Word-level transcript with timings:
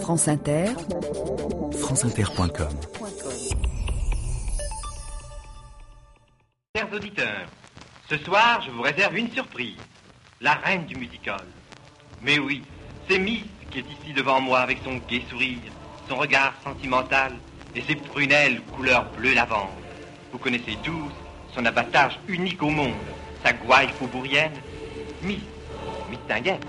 France 0.00 0.28
Inter, 0.28 0.66
franceinter.com. 1.72 2.68
Chers 6.76 6.92
auditeurs, 6.92 7.46
ce 8.08 8.16
soir, 8.18 8.62
je 8.64 8.70
vous 8.70 8.82
réserve 8.82 9.16
une 9.16 9.30
surprise. 9.30 9.76
La 10.40 10.54
reine 10.54 10.84
du 10.86 10.96
musical. 10.96 11.44
Mais 12.22 12.38
oui, 12.38 12.62
c'est 13.08 13.18
Miss 13.18 13.44
qui 13.70 13.78
est 13.78 13.82
ici 13.82 14.12
devant 14.14 14.40
moi 14.40 14.60
avec 14.60 14.78
son 14.84 14.96
gai 15.08 15.24
sourire, 15.28 15.58
son 16.08 16.16
regard 16.16 16.54
sentimental 16.62 17.32
et 17.74 17.82
ses 17.82 17.96
prunelles 17.96 18.60
couleur 18.76 19.10
bleu 19.16 19.34
lavande. 19.34 19.70
Vous 20.32 20.38
connaissez 20.38 20.76
tous 20.82 21.10
son 21.54 21.64
abattage 21.64 22.18
unique 22.28 22.62
au 22.62 22.70
monde, 22.70 22.94
sa 23.44 23.52
gouaille 23.52 23.88
faubourienne. 23.98 24.52
Miss, 25.22 25.40
Miss 26.10 26.20
Tinguette. 26.28 26.64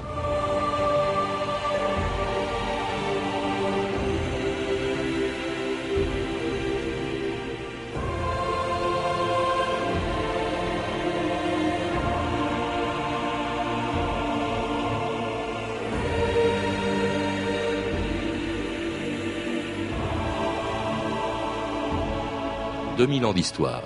2000 22.98 23.26
ans 23.26 23.34
d'histoire. 23.34 23.82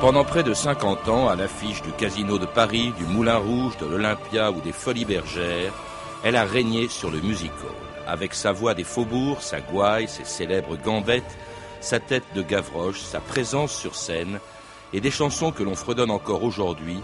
Pendant 0.00 0.24
près 0.24 0.42
de 0.42 0.52
50 0.52 1.08
ans, 1.08 1.28
à 1.28 1.34
l'affiche 1.34 1.80
du 1.82 1.90
Casino 1.92 2.38
de 2.38 2.46
Paris, 2.46 2.92
du 2.98 3.04
Moulin 3.04 3.38
Rouge, 3.38 3.76
de 3.78 3.86
l'Olympia 3.86 4.50
ou 4.50 4.60
des 4.60 4.72
Folies 4.72 5.06
Bergères, 5.06 5.72
elle 6.22 6.36
a 6.36 6.44
régné 6.44 6.88
sur 6.88 7.10
le 7.10 7.20
music 7.20 7.52
avec 8.06 8.34
sa 8.34 8.52
voix 8.52 8.74
des 8.74 8.84
faubourgs, 8.84 9.40
sa 9.40 9.60
gouaille, 9.60 10.08
ses 10.08 10.24
célèbres 10.24 10.76
gambettes, 10.76 11.38
sa 11.80 12.00
tête 12.00 12.24
de 12.34 12.42
Gavroche, 12.42 13.00
sa 13.00 13.20
présence 13.20 13.74
sur 13.74 13.94
scène, 13.94 14.40
et 14.92 15.00
des 15.00 15.10
chansons 15.10 15.52
que 15.52 15.62
l'on 15.62 15.74
fredonne 15.74 16.10
encore 16.10 16.44
aujourd'hui, 16.44 17.00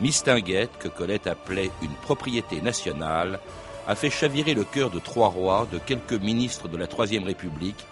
Mistinguette, 0.00 0.78
que 0.78 0.88
Colette 0.88 1.26
appelait 1.26 1.70
une 1.82 1.94
propriété 2.02 2.60
nationale, 2.60 3.38
a 3.86 3.94
fait 3.94 4.10
chavirer 4.10 4.54
le 4.54 4.64
cœur 4.64 4.90
de 4.90 4.98
trois 4.98 5.28
rois, 5.28 5.66
de 5.70 5.78
quelques 5.78 6.12
ministres 6.12 6.68
de 6.68 6.76
la 6.76 6.86
Troisième 6.86 7.24
République, 7.24 7.84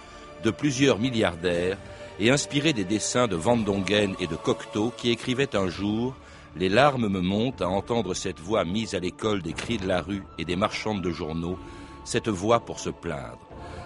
de 0.44 0.50
plusieurs 0.50 0.98
milliardaires, 0.98 1.78
et 2.18 2.30
inspiré 2.30 2.72
des 2.72 2.84
dessins 2.84 3.26
de 3.26 3.36
Van 3.36 3.56
Dongen 3.56 4.14
et 4.20 4.26
de 4.26 4.36
Cocteau 4.36 4.92
qui 4.96 5.10
écrivaient 5.10 5.56
un 5.56 5.68
jour 5.68 6.14
Les 6.56 6.68
larmes 6.68 7.08
me 7.08 7.20
montent 7.20 7.62
à 7.62 7.68
entendre 7.68 8.12
cette 8.14 8.40
voix 8.40 8.64
mise 8.64 8.94
à 8.94 8.98
l'école 8.98 9.40
des 9.40 9.52
cris 9.52 9.78
de 9.78 9.86
la 9.86 10.02
rue 10.02 10.24
et 10.36 10.44
des 10.44 10.56
marchandes 10.56 11.00
de 11.00 11.10
journaux, 11.10 11.58
cette 12.04 12.28
voix 12.28 12.60
pour 12.60 12.80
se 12.80 12.90
plaindre. 12.90 13.38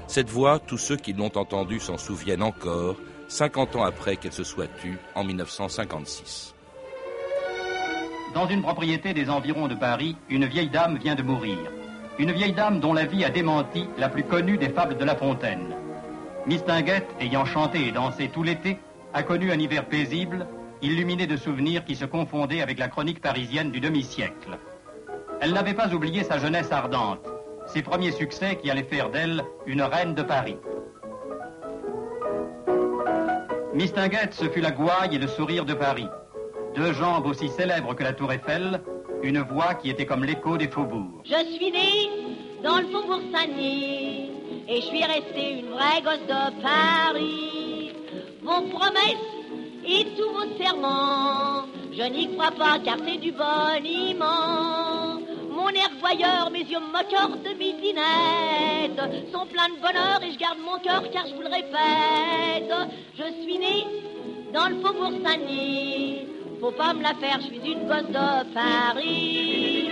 Cette 0.07 0.31
voix, 0.31 0.59
tous 0.59 0.79
ceux 0.79 0.97
qui 0.97 1.13
l'ont 1.13 1.37
entendue 1.37 1.81
s'en 1.81 1.99
souviennent 1.99 2.43
encore, 2.43 2.97
cinquante 3.29 3.77
ans 3.77 3.85
après 3.85 4.17
qu'elle 4.17 4.33
se 4.33 4.45
soit 4.45 4.69
tue 4.81 4.99
en 5.15 5.25
1956. 5.25 6.54
Dans 8.35 8.49
une 8.49 8.63
propriété 8.63 9.15
des 9.15 9.31
environs 9.31 9.69
de 9.69 9.77
Paris, 9.77 10.17
une 10.29 10.45
vieille 10.45 10.69
dame 10.69 10.99
vient 10.99 11.15
de 11.15 11.23
mourir. 11.23 11.57
Une 12.19 12.33
vieille 12.33 12.53
dame 12.53 12.81
dont 12.81 12.93
la 12.93 13.05
vie 13.05 13.25
a 13.25 13.31
démenti 13.31 13.87
la 13.97 14.09
plus 14.09 14.25
connue 14.25 14.59
des 14.59 14.71
fables 14.71 14.97
de 14.97 15.05
La 15.05 15.15
Fontaine. 15.15 15.77
Mistinguette, 16.45 17.07
ayant 17.21 17.45
chanté 17.45 17.87
et 17.87 17.93
dansé 17.93 18.29
tout 18.29 18.43
l'été, 18.43 18.81
a 19.13 19.23
connu 19.23 19.53
un 19.53 19.59
hiver 19.61 19.87
paisible, 19.87 20.49
illuminé 20.83 21.29
de 21.29 21.37
souvenirs 21.37 21.85
qui 21.85 21.95
se 21.95 22.05
confondaient 22.05 22.61
avec 22.61 22.81
la 22.81 22.89
chronique 22.89 23.21
parisienne 23.21 23.71
du 23.71 23.79
demi-siècle. 23.79 24.59
Elle 25.41 25.53
n'avait 25.53 25.75
pas 25.75 25.95
oublié 25.95 26.25
sa 26.25 26.39
jeunesse 26.39 26.73
ardente, 26.73 27.25
ses 27.67 27.83
premiers 27.83 28.11
succès 28.11 28.57
qui 28.57 28.69
allaient 28.69 28.83
faire 28.83 29.11
d'elle 29.11 29.45
une 29.65 29.83
reine 29.83 30.15
de 30.15 30.23
Paris. 30.23 30.57
Mistinguette, 33.75 34.35
ce 34.35 34.49
fut 34.49 34.61
la 34.61 34.73
gouaille 34.73 35.15
et 35.15 35.19
le 35.19 35.29
sourire 35.29 35.65
de 35.65 35.75
Paris 35.75 36.09
deux 36.75 36.93
jambes 36.93 37.27
aussi 37.27 37.49
célèbres 37.49 37.95
que 37.95 38.03
la 38.03 38.13
tour 38.13 38.33
Eiffel, 38.33 38.81
une 39.23 39.41
voix 39.41 39.75
qui 39.75 39.91
était 39.91 40.07
comme 40.07 40.25
l'écho 40.25 40.57
des 40.57 40.69
faubourgs. 40.69 41.23
Je 41.25 41.55
suis 41.55 41.71
née 41.71 42.11
dans 42.63 42.79
le 42.79 42.87
faubourg 42.87 43.21
Saint-Denis 43.33 44.31
et 44.69 44.81
je 44.81 44.87
suis 44.87 45.05
restée 45.05 45.61
une 45.61 45.71
vraie 45.71 46.03
gosse 46.03 46.27
de 46.27 46.63
Paris. 46.63 47.93
Vos 48.43 48.63
promesses 48.69 49.31
et 49.87 50.05
tous 50.17 50.31
vos 50.31 50.63
serments, 50.63 51.65
je 51.93 52.03
n'y 52.03 52.35
crois 52.35 52.51
pas 52.51 52.79
car 52.85 52.97
c'est 53.07 53.19
du 53.19 53.33
boniment. 53.33 55.21
Mon 55.51 55.69
air 55.69 55.91
voyeur, 56.01 56.51
mes 56.51 56.65
yeux 56.65 56.81
moqueurs 56.81 57.37
de 57.39 57.57
midinette 57.57 59.31
sont 59.33 59.47
pleins 59.47 59.69
de 59.69 59.81
bonheur 59.81 60.21
et 60.23 60.33
je 60.33 60.39
garde 60.39 60.59
mon 60.59 60.79
cœur 60.81 61.09
car 61.13 61.27
je 61.27 61.35
vous 61.35 61.43
le 61.43 61.49
répète. 61.49 62.75
Je 63.17 63.43
suis 63.43 63.59
née 63.59 63.87
dans 64.53 64.69
le 64.69 64.77
faubourg 64.81 65.13
Saint-Denis 65.25 66.35
faut 66.65 66.73
pas 66.73 66.95
me 66.95 67.03
la 67.03 67.15
faire, 67.17 67.39
je 67.43 67.47
suis 67.49 67.73
une 67.73 67.87
gosse 67.87 68.09
de 68.09 68.55
Paris. 68.55 69.91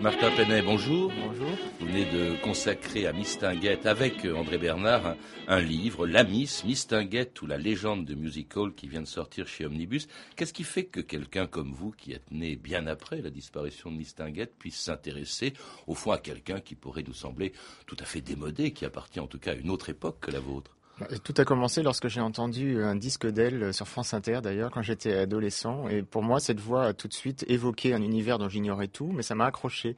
Martin 0.00 0.30
Penet, 0.30 0.62
bonjour. 0.62 1.12
Bonjour. 1.14 1.50
Vous 1.78 1.86
venez 1.86 2.06
de 2.06 2.40
consacrer 2.42 3.06
à 3.06 3.12
Mistinguette 3.12 3.84
avec 3.84 4.24
André 4.24 4.56
Bernard 4.56 5.14
un, 5.46 5.60
livre, 5.60 6.06
La 6.06 6.24
Miss, 6.24 6.64
Mistinguette 6.64 7.42
ou 7.42 7.46
la 7.46 7.58
légende 7.58 8.06
de 8.06 8.14
musical 8.14 8.72
qui 8.72 8.88
vient 8.88 9.02
de 9.02 9.06
sortir 9.06 9.46
chez 9.46 9.66
Omnibus. 9.66 10.08
Qu'est-ce 10.36 10.54
qui 10.54 10.64
fait 10.64 10.86
que 10.86 11.00
quelqu'un 11.00 11.46
comme 11.46 11.74
vous, 11.74 11.90
qui 11.90 12.12
êtes 12.12 12.30
né 12.30 12.56
bien 12.56 12.86
après 12.86 13.20
la 13.20 13.28
disparition 13.28 13.90
de 13.90 13.96
Mistinguette, 13.98 14.54
puisse 14.58 14.80
s'intéresser 14.80 15.52
au 15.86 15.94
fond 15.94 16.12
à 16.12 16.18
quelqu'un 16.18 16.60
qui 16.60 16.76
pourrait 16.76 17.04
nous 17.06 17.12
sembler 17.12 17.52
tout 17.86 17.96
à 18.00 18.06
fait 18.06 18.22
démodé, 18.22 18.70
qui 18.70 18.86
appartient 18.86 19.20
en 19.20 19.26
tout 19.26 19.38
cas 19.38 19.52
à 19.52 19.56
une 19.56 19.68
autre 19.68 19.90
époque 19.90 20.20
que 20.20 20.30
la 20.30 20.40
vôtre? 20.40 20.77
Tout 21.22 21.34
a 21.36 21.44
commencé 21.44 21.82
lorsque 21.82 22.08
j'ai 22.08 22.20
entendu 22.20 22.82
un 22.82 22.96
disque 22.96 23.26
d'elle 23.26 23.72
sur 23.72 23.86
France 23.86 24.14
Inter, 24.14 24.40
d'ailleurs, 24.42 24.70
quand 24.70 24.82
j'étais 24.82 25.12
adolescent. 25.12 25.88
Et 25.88 26.02
pour 26.02 26.22
moi, 26.22 26.40
cette 26.40 26.60
voix 26.60 26.86
a 26.86 26.92
tout 26.92 27.08
de 27.08 27.12
suite 27.12 27.44
évoqué 27.48 27.94
un 27.94 28.02
univers 28.02 28.38
dont 28.38 28.48
j'ignorais 28.48 28.88
tout, 28.88 29.10
mais 29.12 29.22
ça 29.22 29.34
m'a 29.34 29.46
accroché. 29.46 29.96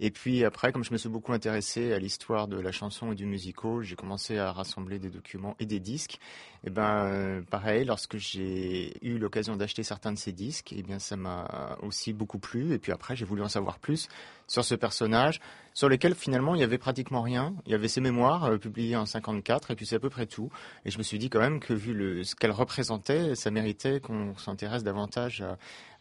Et 0.00 0.10
puis 0.10 0.44
après, 0.44 0.72
comme 0.72 0.84
je 0.84 0.92
me 0.92 0.98
suis 0.98 1.08
beaucoup 1.08 1.32
intéressé 1.32 1.92
à 1.92 1.98
l'histoire 1.98 2.48
de 2.48 2.60
la 2.60 2.72
chanson 2.72 3.12
et 3.12 3.14
du 3.14 3.26
musical, 3.26 3.82
j'ai 3.82 3.96
commencé 3.96 4.38
à 4.38 4.52
rassembler 4.52 4.98
des 4.98 5.10
documents 5.10 5.56
et 5.58 5.66
des 5.66 5.80
disques. 5.80 6.18
Et 6.64 6.70
ben, 6.70 7.06
euh, 7.06 7.42
pareil, 7.42 7.84
lorsque 7.84 8.18
j'ai 8.18 8.96
eu 9.04 9.18
l'occasion 9.18 9.56
d'acheter 9.56 9.82
certains 9.82 10.12
de 10.12 10.18
ces 10.18 10.32
disques, 10.32 10.72
et 10.72 10.76
eh 10.78 10.82
bien, 10.82 10.98
ça 10.98 11.16
m'a 11.16 11.76
aussi 11.82 12.12
beaucoup 12.12 12.38
plu. 12.38 12.72
Et 12.72 12.78
puis 12.78 12.92
après, 12.92 13.16
j'ai 13.16 13.24
voulu 13.24 13.42
en 13.42 13.48
savoir 13.48 13.78
plus 13.78 14.08
sur 14.52 14.66
ce 14.66 14.74
personnage, 14.74 15.40
sur 15.72 15.88
lequel 15.88 16.14
finalement 16.14 16.54
il 16.54 16.60
y 16.60 16.64
avait 16.64 16.76
pratiquement 16.76 17.22
rien. 17.22 17.54
Il 17.64 17.72
y 17.72 17.74
avait 17.74 17.88
ses 17.88 18.02
mémoires 18.02 18.44
euh, 18.44 18.58
publiées 18.58 18.96
en 18.96 19.06
54 19.06 19.70
et 19.70 19.76
puis 19.76 19.86
c'est 19.86 19.96
à 19.96 19.98
peu 19.98 20.10
près 20.10 20.26
tout. 20.26 20.50
Et 20.84 20.90
je 20.90 20.98
me 20.98 21.02
suis 21.02 21.18
dit 21.18 21.30
quand 21.30 21.40
même 21.40 21.58
que 21.58 21.72
vu 21.72 21.94
le, 21.94 22.22
ce 22.22 22.34
qu'elle 22.34 22.50
représentait, 22.50 23.34
ça 23.34 23.50
méritait 23.50 24.00
qu'on 24.00 24.36
s'intéresse 24.36 24.84
davantage 24.84 25.42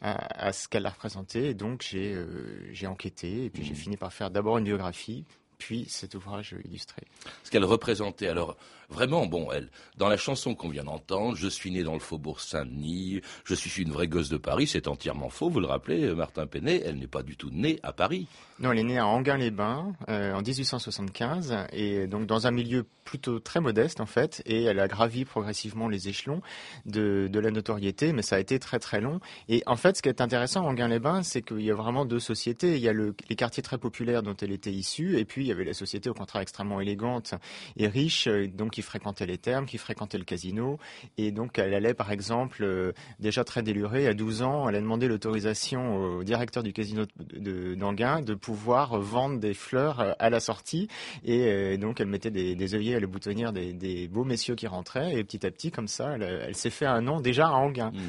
à, 0.01 0.47
à, 0.47 0.51
ce 0.51 0.67
qu'elle 0.67 0.85
a 0.85 0.89
représenté. 0.89 1.51
Et 1.51 1.53
donc 1.53 1.81
j'ai 1.81 2.13
euh, 2.13 2.87
enquêté 2.87 3.45
et 3.45 3.49
puis 3.49 3.63
j'ai 3.63 3.71
mmh. 3.71 3.75
fini 3.77 3.97
par 3.97 4.11
faire 4.11 4.31
d'abord 4.31 4.57
une 4.57 4.65
biographie, 4.65 5.23
puis 5.57 5.85
cet 5.87 6.13
ouvrage 6.15 6.53
illustré. 6.65 7.03
Ce 7.43 7.51
qu'elle 7.51 7.63
représentait, 7.63 8.27
alors 8.27 8.57
vraiment, 8.91 9.25
bon, 9.25 9.51
elle, 9.51 9.69
dans 9.97 10.09
la 10.09 10.17
chanson 10.17 10.55
qu'on 10.55 10.69
vient 10.69 10.83
d'entendre, 10.83 11.35
je 11.35 11.47
suis 11.47 11.71
né 11.71 11.83
dans 11.83 11.93
le 11.93 11.99
faubourg 11.99 12.39
Saint-Denis, 12.39 13.21
je 13.45 13.55
suis 13.55 13.83
une 13.83 13.91
vraie 13.91 14.07
gosse 14.07 14.29
de 14.29 14.37
Paris, 14.37 14.67
c'est 14.67 14.87
entièrement 14.87 15.29
faux, 15.29 15.49
vous 15.49 15.59
le 15.59 15.67
rappelez, 15.67 16.03
euh, 16.03 16.15
Martin 16.15 16.45
Penet, 16.45 16.81
elle 16.85 16.97
n'est 16.97 17.07
pas 17.07 17.23
du 17.23 17.37
tout 17.37 17.49
née 17.51 17.79
à 17.83 17.93
Paris. 17.93 18.27
Non, 18.59 18.71
elle 18.71 18.79
est 18.79 18.83
née 18.83 18.99
à 18.99 19.07
Anguin-les-Bains 19.07 19.93
euh, 20.09 20.33
en 20.33 20.41
1875, 20.41 21.65
et 21.73 22.05
donc 22.07 22.27
dans 22.27 22.45
un 22.45 22.51
milieu 22.51 22.85
plutôt 23.03 23.39
très 23.39 23.59
modeste 23.59 23.99
en 23.99 24.05
fait, 24.05 24.43
et 24.45 24.63
elle 24.63 24.79
a 24.79 24.87
gravi 24.87 25.25
progressivement 25.25 25.89
les 25.89 26.09
échelons 26.09 26.41
de, 26.85 27.27
de 27.31 27.39
la 27.39 27.49
notoriété, 27.49 28.13
mais 28.13 28.21
ça 28.21 28.35
a 28.35 28.39
été 28.39 28.59
très 28.59 28.79
très 28.79 29.01
long. 29.01 29.19
Et 29.49 29.63
en 29.65 29.75
fait, 29.75 29.97
ce 29.97 30.01
qui 30.01 30.09
est 30.09 30.21
intéressant 30.21 30.65
à 30.65 30.69
Anguin-les-Bains, 30.69 31.23
c'est 31.23 31.41
qu'il 31.41 31.61
y 31.61 31.71
a 31.71 31.75
vraiment 31.75 32.05
deux 32.05 32.19
sociétés. 32.19 32.75
Il 32.75 32.81
y 32.81 32.87
a 32.87 32.93
le, 32.93 33.15
les 33.29 33.35
quartiers 33.35 33.63
très 33.63 33.77
populaires 33.77 34.21
dont 34.21 34.35
elle 34.41 34.51
était 34.51 34.71
issue, 34.71 35.17
et 35.17 35.25
puis 35.25 35.43
il 35.43 35.47
y 35.47 35.51
avait 35.51 35.65
la 35.65 35.73
société 35.73 36.09
au 36.09 36.13
contraire 36.13 36.41
extrêmement 36.41 36.79
élégante 36.79 37.33
et 37.77 37.87
riche, 37.87 38.27
euh, 38.27 38.47
donc 38.47 38.77
fréquentait 38.81 39.25
les 39.25 39.37
thermes, 39.37 39.65
qui 39.65 39.77
fréquentait 39.77 40.17
le 40.17 40.23
casino. 40.23 40.79
Et 41.17 41.31
donc 41.31 41.59
elle 41.59 41.73
allait 41.73 41.93
par 41.93 42.11
exemple, 42.11 42.63
euh, 42.63 42.91
déjà 43.19 43.43
très 43.43 43.63
délurée, 43.63 44.07
à 44.07 44.13
12 44.13 44.41
ans, 44.41 44.69
elle 44.69 44.75
a 44.75 44.81
demandé 44.81 45.07
l'autorisation 45.07 45.97
au 45.97 46.23
directeur 46.23 46.63
du 46.63 46.73
casino 46.73 47.05
d'Anguin 47.15 48.21
de, 48.21 48.25
de, 48.25 48.33
pouvoir 48.33 48.99
vendre 48.99 49.39
des 49.39 49.53
fleurs 49.53 49.99
euh, 49.99 50.13
à 50.19 50.29
la 50.29 50.39
sortie. 50.39 50.87
Et 51.23 51.77
donc 51.77 51.99
elle 51.99 52.07
mettait 52.07 52.31
des, 52.31 52.75
œillets 52.75 52.95
à 52.95 52.99
les 52.99 53.07
boutonnières 53.07 53.53
des, 53.53 54.07
beaux 54.07 54.23
messieurs 54.23 54.55
qui 54.55 54.67
rentraient. 54.67 55.15
Et 55.15 55.23
petit 55.23 55.45
à 55.45 55.51
petit, 55.51 55.71
comme 55.71 55.87
ça, 55.87 56.15
elle, 56.19 56.55
s'est 56.55 56.69
fait 56.69 56.85
un 56.85 57.01
nom 57.01 57.21
déjà 57.21 57.47
à 57.47 57.51
Anguin. 57.51 57.91
Mmh. 57.91 57.99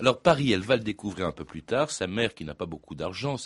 Alors 0.00 0.20
Paris, 0.20 0.52
elle 0.52 0.60
va 0.60 0.76
le 0.76 0.82
découvrir 0.82 1.26
un 1.26 1.32
peu 1.32 1.44
plus 1.44 1.62
tard. 1.62 1.90
Sa 1.90 2.06
mère, 2.06 2.34
qui 2.34 2.44
n'a 2.44 2.54
pas 2.54 2.66
beaucoup 2.66 2.94
d'argent, 2.94 3.36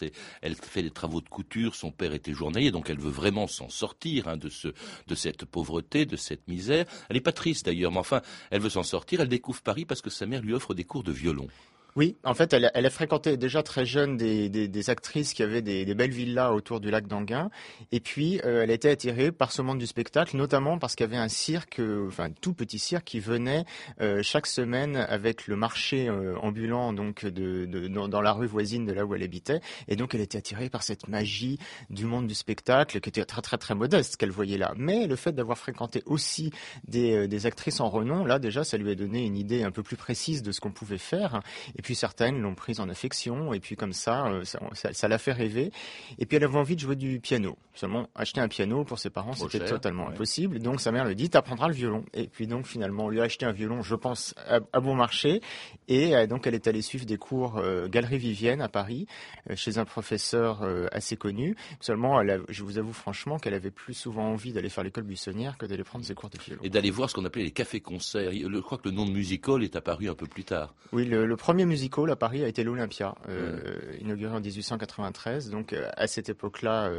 elle 0.43 0.55
fait 0.55 0.83
des 0.83 0.91
travaux 0.91 1.21
de 1.21 1.29
couture. 1.29 1.75
Son 1.75 1.91
père 1.91 2.13
était 2.13 2.33
journalier, 2.33 2.71
donc 2.71 2.91
elle 2.91 2.99
veut 2.99 3.11
vraiment 3.11 3.47
s'en 3.47 3.69
sortir 3.69 4.29
hein, 4.29 4.37
de 4.37 4.49
ce, 4.49 4.69
de 5.07 5.15
cette 5.15 5.45
pauvreté, 5.45 6.07
de 6.07 6.17
cette. 6.17 6.47
Elle 6.69 6.87
n'est 7.11 7.21
pas 7.21 7.33
triste 7.33 7.67
d'ailleurs, 7.67 7.93
mais 7.93 7.99
enfin, 7.99 8.23
elle 8.51 8.61
veut 8.61 8.71
s'en 8.71 8.83
sortir. 8.83 9.21
Elle 9.21 9.29
découvre 9.29 9.63
Paris 9.63 9.85
parce 9.85 10.03
que 10.03 10.11
sa 10.11 10.27
mère 10.27 10.43
lui 10.43 10.55
offre 10.55 10.75
des 10.75 10.85
cours 10.85 11.03
de 11.03 11.13
violon. 11.13 11.49
Oui, 11.97 12.15
en 12.25 12.35
fait, 12.35 12.53
elle, 12.53 12.71
elle, 12.75 12.85
a 12.85 12.91
fréquenté 12.91 13.39
déjà 13.39 13.63
très 13.63 13.87
jeune 13.87 14.19
des, 14.19 14.51
des, 14.51 14.69
des 14.69 14.91
actrices 14.91 15.33
qui 15.33 15.43
avaient 15.43 15.63
des, 15.63 15.87
des, 15.87 15.95
belles 15.95 16.11
villas 16.11 16.53
autour 16.53 16.79
du 16.79 16.91
lac 16.91 17.07
d'Anguin. 17.07 17.49
Et 17.91 18.01
puis, 18.01 18.39
euh, 18.45 18.63
elle 18.63 18.71
été 18.71 18.91
attirée 18.91 19.33
par 19.33 19.51
ce 19.51 19.63
monde 19.63 19.79
du 19.79 19.87
spectacle, 19.87 20.37
notamment 20.37 20.79
parce 20.79 20.95
qu'il 20.95 21.05
y 21.05 21.09
avait 21.09 21.17
un 21.17 21.29
cirque, 21.29 21.81
euh, 21.81 22.07
enfin, 22.09 22.29
tout 22.43 22.53
petit 22.53 22.79
cirque 22.79 23.05
qui 23.05 23.19
venait 23.19 23.65
euh, 24.03 24.23
chaque 24.23 24.47
semaine 24.47 24.97
avec 24.97 25.47
le 25.47 25.57
marché 25.57 26.07
euh, 26.07 26.37
ambulant 26.43 26.93
donc 26.93 27.25
de, 27.25 27.65
de 27.65 27.89
dans, 27.89 28.21
la 28.21 28.33
rue 28.33 28.47
voisine 28.47 28.85
de 28.85 28.93
là 28.93 29.07
où 29.07 29.15
elle 29.15 29.23
habitait. 29.23 29.61
Et 29.89 29.97
donc, 29.97 30.15
elle 30.15 30.21
était 30.21 30.37
attirée 30.37 30.69
par 30.69 30.83
cette 30.83 31.09
magie 31.09 31.59
du 31.89 32.05
monde 32.05 32.27
du 32.27 32.35
spectacle 32.35 33.01
qui 33.01 33.09
était 33.09 33.25
très, 33.25 33.41
très, 33.41 33.57
très 33.57 33.75
modeste 33.75 34.19
qu'elle 34.19 34.31
voyait 34.31 34.59
là. 34.59 34.75
Mais 34.77 35.07
le 35.07 35.17
fait 35.17 35.33
d'avoir 35.33 35.57
fréquenté 35.57 36.03
aussi 36.05 36.53
des, 36.87 37.27
des 37.27 37.47
actrices 37.47 37.81
en 37.81 37.89
renom, 37.89 38.27
là, 38.27 38.39
déjà, 38.39 38.65
ça 38.65 38.77
lui 38.77 38.91
a 38.91 38.95
donné 38.95 39.25
une 39.25 39.39
idée 39.39 39.63
un 39.63 39.71
peu 39.71 39.83
plus 39.83 39.97
précise 39.97 40.43
de 40.43 40.53
ce 40.53 40.61
qu'on 40.61 40.73
pouvait 40.73 40.99
faire. 40.99 41.41
Puis 41.87 41.95
certaines 41.95 42.41
l'ont 42.41 42.57
prise 42.57 42.81
en 42.81 42.89
affection, 42.89 43.55
et 43.55 43.61
puis 43.61 43.77
comme 43.77 43.93
ça, 43.93 44.27
euh, 44.27 44.43
ça, 44.43 44.59
ça, 44.73 44.93
ça 44.93 45.07
l'a 45.07 45.19
fait 45.19 45.31
rêver. 45.31 45.71
Et 46.19 46.27
puis 46.27 46.37
elle 46.37 46.43
avait 46.43 46.59
envie 46.59 46.75
de 46.75 46.81
jouer 46.81 46.97
du 46.97 47.21
piano. 47.21 47.57
Seulement, 47.75 48.09
acheter 48.17 48.41
un 48.41 48.49
piano 48.49 48.83
pour 48.83 48.99
ses 48.99 49.09
parents, 49.09 49.35
c'était 49.35 49.65
totalement 49.65 50.07
ouais. 50.07 50.15
impossible. 50.15 50.59
Donc 50.59 50.81
sa 50.81 50.91
mère 50.91 51.05
lui 51.05 51.15
dit, 51.15 51.31
t'apprendras 51.31 51.69
le 51.69 51.75
violon. 51.75 52.05
Et 52.13 52.27
puis 52.27 52.49
donc 52.49 52.67
finalement, 52.67 53.05
on 53.05 53.09
lui 53.09 53.21
a 53.21 53.23
acheté 53.23 53.47
un 53.47 53.53
violon, 53.53 53.83
je 53.83 53.95
pense, 53.95 54.35
à, 54.49 54.59
à 54.73 54.81
bon 54.81 54.97
marché. 54.97 55.43
Et 55.87 56.17
euh, 56.17 56.27
donc 56.27 56.49
elle 56.49 56.55
est 56.55 56.67
allée 56.67 56.83
suivre 56.83 57.07
des 57.07 57.19
cours 57.19 57.59
euh, 57.59 57.87
Galerie 57.87 58.19
Vivienne 58.19 58.61
à 58.61 58.69
Paris, 58.69 59.07
euh, 59.49 59.55
chez 59.55 59.79
un 59.79 59.85
professeur 59.85 60.65
assez 60.91 61.17
connu. 61.17 61.55
Seulement, 61.79 62.21
elle 62.21 62.31
a, 62.31 62.39
je 62.49 62.65
vous 62.65 62.79
avoue 62.79 62.93
franchement 62.93 63.39
qu'elle 63.39 63.55
avait 63.55 63.71
plus 63.71 63.95
souvent 63.95 64.33
envie 64.33 64.53
d'aller 64.53 64.71
faire 64.71 64.83
l'école 64.83 65.05
buissonnière 65.05 65.57
que 65.57 65.67
d'aller 65.67 65.85
prendre 65.85 66.05
ses 66.05 66.17
cours 66.17 66.31
de 66.31 66.39
violon. 66.39 66.61
Et 66.65 66.69
d'aller 66.69 66.91
voir 66.91 67.09
ce 67.11 67.15
qu'on 67.15 67.25
appelait 67.25 67.45
les 67.45 67.53
cafés-concerts. 67.53 68.33
Je 68.33 68.59
crois 68.59 68.79
que 68.79 68.89
le 68.89 68.95
nom 68.95 69.07
de 69.07 69.13
musical 69.13 69.63
est 69.63 69.77
apparu 69.77 70.09
un 70.09 70.15
peu 70.15 70.27
plus 70.27 70.43
tard. 70.43 70.75
Oui, 70.93 71.05
le, 71.05 71.27
le 71.27 71.37
premier 71.37 71.65
musical 71.77 72.11
à 72.11 72.17
Paris 72.17 72.43
a 72.43 72.49
été 72.49 72.65
l'Olympia, 72.65 73.15
euh, 73.29 73.53
mmh. 73.53 74.01
inauguré 74.01 74.35
en 74.35 74.41
1893. 74.41 75.51
Donc 75.51 75.75
euh, 75.75 75.91
à 75.95 76.07
cette 76.07 76.31
époque-là, 76.31 76.91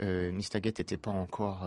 euh, 0.00 0.28
euh, 0.28 0.32
Miss 0.32 0.52
n'était 0.54 0.96
pas 0.96 1.10
encore, 1.10 1.66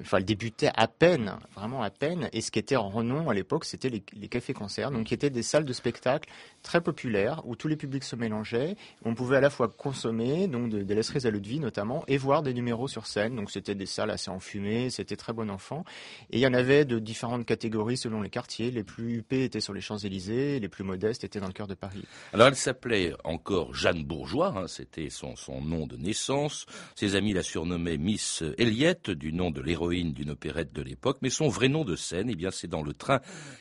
enfin 0.00 0.18
elle 0.18 0.24
débutait 0.24 0.70
à 0.74 0.88
peine, 0.88 1.36
vraiment 1.54 1.82
à 1.82 1.90
peine. 1.90 2.28
Et 2.32 2.40
ce 2.40 2.50
qui 2.50 2.58
était 2.58 2.76
en 2.76 2.88
renom 2.88 3.28
à 3.28 3.34
l'époque, 3.34 3.64
c'était 3.64 3.88
les, 3.88 4.00
cafés-concerts, 4.28 4.90
donc 4.90 5.06
qui 5.06 5.14
étaient 5.14 5.30
des 5.30 5.42
salles 5.42 5.64
de 5.64 5.72
spectacle 5.72 6.30
très 6.62 6.80
populaires 6.80 7.42
où 7.44 7.56
tous 7.56 7.68
les 7.68 7.76
publics 7.76 8.04
se 8.04 8.16
mélangeaient. 8.16 8.76
On 9.04 9.14
pouvait 9.14 9.36
à 9.36 9.40
la 9.40 9.50
fois 9.50 9.68
consommer, 9.68 10.48
donc 10.48 10.70
de, 10.70 10.82
de 10.82 10.94
l'estrée 10.94 11.26
à 11.26 11.30
l'eau 11.30 11.40
de 11.40 11.48
vie 11.48 11.60
notamment, 11.60 12.04
et 12.06 12.16
voir 12.16 12.42
des 12.42 12.54
numéros 12.54 12.88
sur 12.88 13.06
scène. 13.06 13.36
Donc 13.36 13.50
c'était 13.50 13.74
des 13.74 13.86
salles 13.86 14.10
assez 14.10 14.30
enfumées, 14.30 14.90
c'était 14.90 15.16
très 15.16 15.32
bon 15.32 15.50
enfant. 15.50 15.84
Et 16.30 16.38
il 16.38 16.40
y 16.40 16.46
en 16.46 16.54
avait 16.54 16.84
de 16.84 16.98
différentes 16.98 17.46
catégories 17.46 17.96
selon 17.96 18.22
les 18.22 18.30
quartiers. 18.30 18.70
Les 18.70 18.84
plus 18.84 19.18
huppés 19.18 19.44
étaient 19.44 19.60
sur 19.60 19.72
les 19.72 19.80
Champs-Élysées, 19.80 20.60
les 20.60 20.68
plus 20.68 20.84
modestes 20.84 21.24
étaient 21.24 21.40
dans 21.40 21.46
le 21.46 21.52
cœur 21.52 21.66
de 21.66 21.74
Paris. 21.74 22.04
Alors 22.32 22.48
elle 22.48 22.56
s'appelait 22.56 23.12
encore 23.24 23.74
Jeanne 23.74 24.04
Bourgeois, 24.04 24.54
hein, 24.56 24.66
c'était 24.66 25.10
son, 25.10 25.34
nom 25.60 25.86
de 25.86 25.96
naissance. 25.96 26.51
Ses 26.94 27.16
amis 27.16 27.32
la 27.32 27.42
surnommaient 27.42 27.98
Miss 27.98 28.42
Elliott, 28.58 29.10
du 29.10 29.32
nom 29.32 29.50
de 29.50 29.60
l'héroïne 29.60 30.12
d'une 30.12 30.30
opérette 30.30 30.72
de 30.72 30.82
l'époque, 30.82 31.18
mais 31.22 31.30
son 31.30 31.48
vrai 31.48 31.68
nom 31.68 31.84
de 31.84 31.96
scène, 31.96 32.28
eh 32.30 32.36
bien, 32.36 32.50
c'est 32.50 32.68
dans 32.68 32.82
le 32.82 32.94
train 32.94 33.20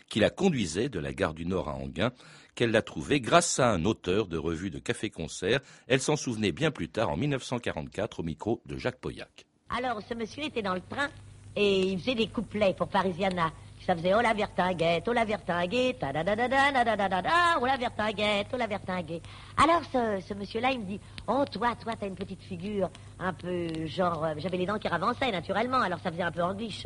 qui 0.10 0.20
la 0.20 0.30
conduisait 0.30 0.90
de 0.90 1.00
la 1.00 1.14
gare 1.14 1.34
du 1.34 1.46
Nord 1.46 1.70
à 1.70 1.74
Anguin 1.74 2.12
qu'elle 2.56 2.72
l'a 2.72 2.82
trouvé 2.82 3.22
grâce 3.22 3.60
à 3.60 3.72
un 3.72 3.86
auteur 3.86 4.28
de 4.28 4.38
revue 4.38 4.70
de 4.70 4.80
café-concert. 4.80 5.62
Elle 5.88 6.02
s'en 6.02 6.16
souvenait 6.16 6.52
bien 6.52 6.72
plus 6.72 6.90
tard, 6.90 7.10
en 7.10 7.18
1944, 7.18 8.20
au 8.20 8.24
micro 8.24 8.62
de 8.66 8.78
Jacques 8.78 9.00
Pauillac. 9.00 9.46
Alors, 9.70 10.02
ce 10.08 10.14
monsieur 10.14 10.44
était 10.44 10.62
dans 10.62 10.74
le 10.74 10.82
train 10.82 11.10
et 11.56 11.92
il 11.92 12.00
faisait 12.00 12.16
des 12.16 12.28
couplets 12.28 12.74
pour 12.74 12.88
Parisiana. 12.88 13.52
Ça 13.86 13.96
faisait 13.96 14.14
oh 14.14 14.22
la 14.22 14.34
vertinguette, 14.34 15.08
oh 15.08 15.14
la 15.14 15.26
vertinguette, 15.26 16.04
oh 16.04 16.14
la 16.14 17.78
vertinguette, 17.78 18.48
oh 18.54 18.58
la 18.58 18.68
vertinguette. 18.68 19.24
Alors 19.58 19.82
ce, 19.92 20.34
monsieur-là, 20.36 20.72
il 20.72 20.82
me 20.82 20.86
dit, 20.86 21.00
oh 21.28 21.44
toi, 21.52 21.76
toi, 21.76 21.94
t'as 22.00 22.06
une 22.06 22.16
petite 22.16 22.44
figure 22.44 22.92
un 23.20 23.34
peu 23.34 23.88
genre, 23.88 24.24
euh, 24.24 24.34
j'avais 24.38 24.58
les 24.58 24.68
dents 24.68 24.78
qui 24.78 24.88
ravançaient 24.88 25.32
naturellement, 25.32 25.82
alors 25.82 26.00
ça 26.00 26.12
faisait 26.12 26.22
un 26.22 26.32
peu 26.32 26.44
anglish. 26.44 26.86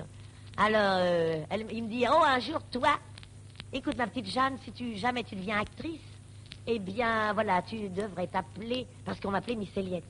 Alors 0.56 1.00
euh, 1.00 1.44
il 1.69 1.83
me 1.83 1.89
dit, 1.89 2.06
oh 2.09 2.24
un 2.24 2.39
jour, 2.39 2.63
toi, 2.71 2.98
écoute 3.74 3.98
ma 3.98 4.07
petite 4.07 4.27
Jeanne, 4.27 4.57
si 4.63 4.71
tu 4.71 4.95
jamais 4.95 5.24
tu 5.24 5.36
deviens 5.36 5.59
actrice, 5.59 6.00
eh 6.65 6.80
bien 6.80 7.33
voilà, 7.33 7.62
tu 7.62 7.89
devrais 7.89 8.27
t'appeler, 8.27 8.88
parce 9.03 9.19
qu'on 9.19 9.31
m'appelait 9.31 9.56
Miss 9.56 9.75
Eliette. 9.75 10.06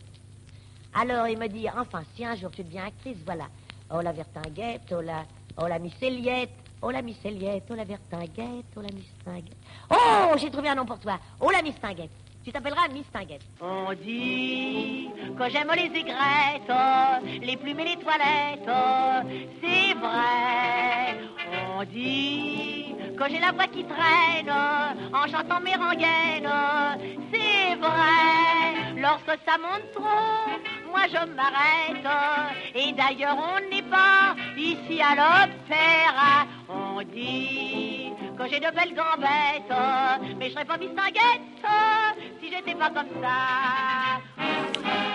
Alors 0.93 1.27
il 1.27 1.39
me 1.39 1.47
dit, 1.47 1.67
enfin, 1.75 2.03
si 2.15 2.23
un 2.23 2.35
jour 2.35 2.51
tu 2.51 2.63
deviens 2.63 2.85
actrice, 2.85 3.17
voilà, 3.25 3.47
oh 3.91 4.01
la 4.01 4.11
vertinguette, 4.11 4.93
oh 4.95 5.01
la, 5.01 5.25
oh 5.57 5.65
la 5.67 5.79
Miss 5.79 5.99
Eliette. 5.99 6.51
Oh 6.87 6.91
la 6.91 7.01
Miss 7.01 7.17
Eliette, 7.25 7.65
oh 7.71 7.73
la 7.73 7.83
Vertinguette, 7.83 8.67
oh 8.75 8.81
la 8.81 8.89
Miss 8.93 9.11
Tinguette. 9.23 9.57
Oh, 9.89 10.35
j'ai 10.37 10.51
trouvé 10.51 10.69
un 10.69 10.75
nom 10.75 10.85
pour 10.85 10.99
toi. 10.99 11.17
Oh 11.41 11.49
la 11.49 11.63
Miss 11.63 11.73
Tinguette. 11.81 12.11
Tu 12.43 12.51
t'appelleras 12.51 12.89
Miss 12.89 13.09
Tinguette. 13.11 13.41
On 13.59 13.91
dit 13.93 15.09
que 15.35 15.49
j'aime 15.49 15.71
les 15.75 15.99
aigrettes, 15.99 17.41
les 17.41 17.57
plumes 17.57 17.79
et 17.79 17.85
les 17.85 17.95
toilettes. 17.95 18.69
C'est 19.61 19.95
vrai. 19.95 21.17
On 21.75 21.83
dit 21.85 22.93
que 23.17 23.29
j'ai 23.31 23.39
la 23.39 23.51
voix 23.51 23.65
qui 23.65 23.83
traîne 23.83 24.51
en 24.51 25.25
chantant 25.25 25.61
mes 25.61 25.73
rengaines. 25.73 26.51
C'est 27.33 27.77
vrai. 27.77 29.01
Lorsque 29.01 29.39
ça 29.43 29.57
monte 29.57 29.91
trop, 29.95 30.84
moi 30.95 31.07
je 31.11 31.25
m'arrête. 31.35 32.07
Et 32.73 32.93
d'ailleurs, 32.93 33.37
on 33.37 33.59
n'est 33.69 33.83
pas 33.83 34.35
ici 34.57 35.01
à 35.01 35.11
l'opéra. 35.15 36.47
On 36.69 37.01
dit 37.01 38.11
que 38.37 38.47
j'ai 38.49 38.59
de 38.59 38.71
belles 38.77 38.95
gambettes, 38.95 39.77
mais 40.37 40.47
je 40.47 40.53
serais 40.53 40.65
pas 40.65 40.77
Miss 40.77 40.95
Tinguette 40.95 41.65
si 42.41 42.49
j'étais 42.49 42.75
pas 42.75 42.89
comme 42.89 43.11
ça. 43.21 44.64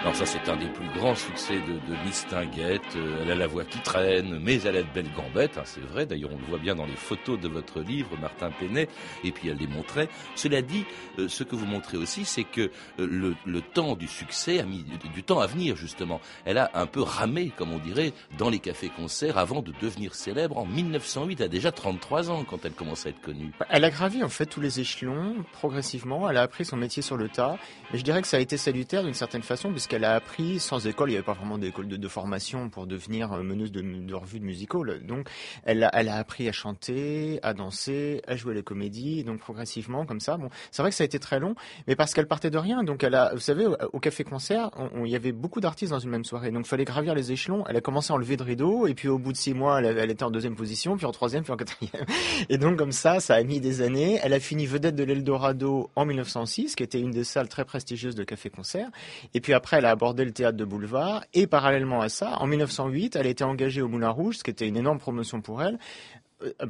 Alors 0.03 0.17
ça 0.17 0.25
c'est 0.25 0.49
un 0.49 0.57
des 0.57 0.69
plus 0.69 0.89
grands 0.99 1.15
succès 1.15 1.57
de, 1.57 1.75
de 1.75 2.05
Miss 2.07 2.27
Tinguette. 2.27 2.97
Euh, 2.97 3.21
elle 3.23 3.33
a 3.33 3.35
la 3.35 3.47
voix 3.47 3.67
qui 3.67 3.79
traîne, 3.81 4.39
mais 4.39 4.59
elle 4.63 4.79
a 4.79 4.83
de 4.83 4.89
belles 4.95 5.13
gambettes, 5.15 5.59
hein, 5.59 5.63
c'est 5.67 5.83
vrai. 5.83 6.07
D'ailleurs 6.07 6.31
on 6.33 6.39
le 6.39 6.45
voit 6.47 6.59
bien 6.59 6.75
dans 6.75 6.87
les 6.87 6.97
photos 6.97 7.39
de 7.39 7.49
votre 7.49 7.81
livre, 7.81 8.09
Martin 8.19 8.51
Penet, 8.51 8.89
et 9.25 9.31
puis 9.31 9.51
elle 9.51 9.59
les 9.59 9.67
montrait. 9.67 10.09
Cela 10.37 10.63
dit, 10.63 10.87
euh, 11.19 11.29
ce 11.29 11.45
que 11.45 11.55
vous 11.55 11.67
montrez 11.67 11.99
aussi, 11.99 12.25
c'est 12.25 12.45
que 12.45 12.63
euh, 12.63 12.71
le, 12.99 13.35
le, 13.45 13.61
temps 13.61 13.95
du 13.95 14.09
succès 14.09 14.59
a 14.59 14.63
mis 14.63 14.87
du, 15.15 15.23
temps 15.23 15.41
à 15.41 15.47
venir 15.47 15.77
justement. 15.77 16.23
Elle 16.47 16.57
a 16.57 16.71
un 16.73 16.87
peu 16.87 17.03
ramé, 17.03 17.53
comme 17.55 17.71
on 17.71 17.79
dirait, 17.79 18.15
dans 18.39 18.49
les 18.49 18.59
cafés-concerts 18.59 19.37
avant 19.37 19.61
de 19.61 19.75
devenir 19.83 20.15
célèbre 20.15 20.57
en 20.57 20.65
1908. 20.65 21.41
Elle 21.41 21.45
a 21.45 21.49
déjà 21.49 21.73
33 21.73 22.31
ans 22.31 22.45
quand 22.49 22.65
elle 22.65 22.73
commence 22.73 23.05
à 23.05 23.11
être 23.11 23.21
connue. 23.21 23.53
Elle 23.69 23.85
a 23.85 23.91
gravi 23.91 24.25
en 24.25 24.31
fait 24.31 24.47
tous 24.47 24.63
les 24.63 24.81
échelons 24.81 25.37
progressivement. 25.53 26.31
Elle 26.31 26.39
a 26.39 26.43
appris 26.43 26.65
son 26.65 26.79
métier 26.79 27.03
sur 27.03 27.19
le 27.19 27.29
tas, 27.29 27.59
et 27.93 27.99
je 27.99 28.03
dirais 28.03 28.23
que 28.23 28.29
ça 28.29 28.39
a 28.39 28.41
été 28.41 28.57
salutaire 28.57 29.05
d'une 29.05 29.13
certaine 29.13 29.43
façon, 29.43 29.71
qu'elle 29.91 30.05
a 30.05 30.15
appris 30.15 30.61
sans 30.61 30.87
école. 30.87 31.11
Il 31.11 31.13
n'y 31.13 31.17
avait 31.17 31.27
pas 31.27 31.33
vraiment 31.35 31.59
d'école 31.59 31.89
de, 31.89 32.09
formation 32.09 32.71
pour 32.71 32.87
devenir 32.87 33.31
meneuse 33.43 33.73
de, 33.73 33.83
de 33.83 34.15
revue 34.15 34.39
de 34.39 34.45
musical. 34.45 35.05
Donc, 35.05 35.29
elle 35.65 35.91
elle 35.93 36.09
a 36.09 36.17
appris 36.17 36.49
à 36.49 36.53
chanter, 36.53 37.41
à 37.43 37.55
danser, 37.55 38.23
à 38.27 38.37
jouer 38.37 38.55
les 38.55 38.63
comédies. 38.63 39.25
Donc, 39.25 39.41
progressivement, 39.41 40.07
comme 40.07 40.21
ça. 40.21 40.37
Bon, 40.37 40.49
c'est 40.71 40.83
vrai 40.83 40.91
que 40.91 40.97
ça 40.97 41.03
a 41.03 41.07
été 41.07 41.19
très 41.19 41.41
long, 41.41 41.55
mais 41.89 41.97
parce 41.97 42.15
qu'elle 42.15 42.29
partait 42.29 42.51
de 42.51 42.59
rien. 42.59 42.85
Donc, 42.85 43.03
elle 43.03 43.17
a, 43.17 43.35
vous 43.35 43.41
savez, 43.41 43.67
au, 43.67 43.99
café 43.99 44.23
concert, 44.23 44.71
on, 44.77 44.91
on, 45.01 45.05
il 45.05 45.11
y 45.11 45.17
avait 45.17 45.33
beaucoup 45.33 45.61
d'artistes 45.61 45.91
dans 45.91 45.99
une 45.99 46.11
même 46.11 46.25
soirée. 46.25 46.53
Donc, 46.53 46.67
il 46.67 46.69
fallait 46.69 46.85
gravir 46.85 47.15
les 47.15 47.33
échelons. 47.33 47.65
Elle 47.69 47.77
a 47.77 47.81
commencé 47.81 48.13
à 48.13 48.17
enlever 48.17 48.37
de 48.37 48.45
rideau, 48.45 48.87
et 48.87 48.95
puis 48.95 49.09
au 49.09 49.19
bout 49.19 49.33
de 49.33 49.37
six 49.37 49.55
mois, 49.55 49.81
elle, 49.81 49.99
elle 49.99 50.11
était 50.11 50.25
en 50.25 50.31
deuxième 50.31 50.55
position, 50.55 50.97
puis 50.97 51.07
en 51.07 51.13
troisième, 51.13 51.43
puis 51.43 51.53
en 51.53 51.57
quatrième. 51.57 52.07
Et 52.49 52.59
donc, 52.59 52.79
comme 52.79 52.93
ça, 52.93 53.19
ça 53.19 53.35
a 53.35 53.43
mis 53.43 53.61
des 53.61 53.83
années. 53.83 54.21
Elle 54.23 54.35
a 54.35 54.41
fini 54.41 54.67
vedette 54.67 54.95
de 54.95 55.05
l'Eldorado 55.05 55.91
en 55.97 56.05
1906, 56.05 56.77
qui 56.77 56.83
était 56.83 57.01
une 57.01 57.11
des 57.11 57.25
salles 57.25 57.49
très 57.49 57.65
prestigieuses 57.65 58.15
de 58.15 58.25
café 58.25 58.51
concert. 58.51 58.89
Et 59.35 59.41
puis 59.41 59.53
après, 59.53 59.80
elle 59.81 59.87
a 59.87 59.91
abordé 59.91 60.27
le 60.27 60.33
théâtre 60.33 60.59
de 60.59 60.65
boulevard 60.67 61.25
et 61.33 61.47
parallèlement 61.47 62.03
à 62.03 62.11
ça, 62.11 62.37
en 62.39 62.47
1908, 62.47 63.17
elle 63.17 63.27
a 63.27 63.31
été 63.31 63.45
engagée 63.45 63.81
au 63.81 63.89
Moulin 63.89 64.11
Rouge, 64.11 64.37
ce 64.37 64.45
qui 64.45 64.51
était 64.51 64.69
une 64.69 64.77
énorme 64.77 64.99
promotion 64.99 65.41
pour 65.41 65.63
elle 65.63 65.79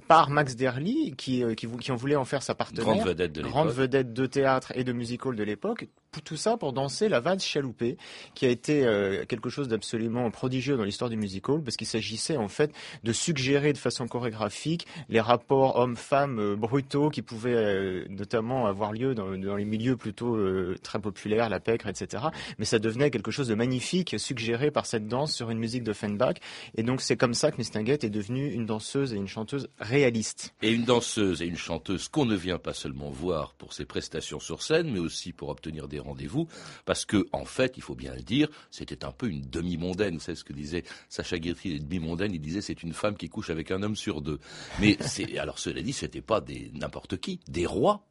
par 0.08 0.30
Max 0.30 0.56
Derly, 0.56 1.14
qui, 1.16 1.44
qui, 1.56 1.66
qui, 1.66 1.92
en 1.92 1.96
voulait 1.96 2.16
en 2.16 2.24
faire 2.24 2.42
sa 2.42 2.54
partenaire, 2.54 2.84
grande 2.84 3.06
vedette 3.06 3.32
de, 3.32 3.42
grande 3.42 3.70
vedette 3.70 4.12
de 4.12 4.26
théâtre 4.26 4.72
et 4.74 4.84
de 4.84 4.92
musical 4.92 5.36
de 5.36 5.42
l'époque, 5.42 5.86
tout 6.24 6.36
ça 6.36 6.56
pour 6.56 6.72
danser 6.72 7.08
la 7.08 7.20
valse 7.20 7.44
chaloupée, 7.44 7.96
qui 8.34 8.46
a 8.46 8.48
été 8.48 8.84
euh, 8.84 9.24
quelque 9.26 9.48
chose 9.48 9.68
d'absolument 9.68 10.30
prodigieux 10.30 10.76
dans 10.76 10.84
l'histoire 10.84 11.10
du 11.10 11.16
musical, 11.16 11.62
parce 11.62 11.76
qu'il 11.76 11.86
s'agissait 11.86 12.36
en 12.36 12.48
fait 12.48 12.72
de 13.04 13.12
suggérer 13.12 13.72
de 13.72 13.78
façon 13.78 14.08
chorégraphique 14.08 14.86
les 15.08 15.20
rapports 15.20 15.76
hommes-femmes 15.76 16.38
euh, 16.38 16.56
brutaux 16.56 17.10
qui 17.10 17.22
pouvaient 17.22 17.54
euh, 17.54 18.04
notamment 18.08 18.66
avoir 18.66 18.92
lieu 18.92 19.14
dans, 19.14 19.36
dans 19.36 19.56
les 19.56 19.64
milieux 19.64 19.96
plutôt 19.96 20.34
euh, 20.36 20.76
très 20.82 20.98
populaires, 20.98 21.48
la 21.48 21.60
pègre, 21.60 21.88
etc. 21.88 22.24
Mais 22.58 22.64
ça 22.64 22.78
devenait 22.78 23.10
quelque 23.10 23.30
chose 23.30 23.48
de 23.48 23.54
magnifique, 23.54 24.16
suggéré 24.18 24.70
par 24.70 24.86
cette 24.86 25.06
danse 25.06 25.32
sur 25.32 25.50
une 25.50 25.58
musique 25.58 25.84
de 25.84 25.92
Fenbach. 25.92 26.34
Et 26.76 26.82
donc 26.82 27.00
c'est 27.00 27.16
comme 27.16 27.34
ça 27.34 27.50
que 27.50 27.56
Miss 27.58 27.70
Tinguette 27.70 28.04
est 28.04 28.10
devenue 28.10 28.50
une 28.52 28.66
danseuse 28.66 29.12
et 29.12 29.16
une 29.16 29.28
chanteuse 29.28 29.59
réaliste. 29.78 30.54
Et 30.62 30.70
une 30.70 30.84
danseuse 30.84 31.42
et 31.42 31.46
une 31.46 31.56
chanteuse 31.56 32.08
qu'on 32.08 32.26
ne 32.26 32.36
vient 32.36 32.58
pas 32.58 32.74
seulement 32.74 33.10
voir 33.10 33.54
pour 33.54 33.72
ses 33.72 33.84
prestations 33.84 34.40
sur 34.40 34.62
scène, 34.62 34.90
mais 34.90 34.98
aussi 34.98 35.32
pour 35.32 35.48
obtenir 35.48 35.88
des 35.88 35.98
rendez-vous, 35.98 36.48
parce 36.84 37.04
que 37.04 37.26
en 37.32 37.44
fait, 37.44 37.74
il 37.76 37.82
faut 37.82 37.94
bien 37.94 38.14
le 38.14 38.22
dire, 38.22 38.48
c'était 38.70 39.04
un 39.04 39.12
peu 39.12 39.28
une 39.28 39.42
demi-mondaine. 39.42 40.14
Vous 40.14 40.20
savez 40.20 40.36
ce 40.36 40.44
que 40.44 40.52
disait 40.52 40.84
Sacha 41.08 41.38
Guitry, 41.38 41.80
demi-mondaine, 41.80 42.32
il 42.32 42.40
disait 42.40 42.60
c'est 42.60 42.82
une 42.82 42.92
femme 42.92 43.16
qui 43.16 43.28
couche 43.28 43.50
avec 43.50 43.70
un 43.70 43.82
homme 43.82 43.96
sur 43.96 44.20
deux. 44.20 44.38
Mais 44.80 44.96
c'est 45.00 45.38
alors 45.38 45.58
cela 45.58 45.82
dit, 45.82 45.92
c'était 45.92 46.20
pas 46.20 46.40
des 46.40 46.70
n'importe 46.74 47.18
qui, 47.18 47.40
des 47.48 47.66
rois 47.66 48.06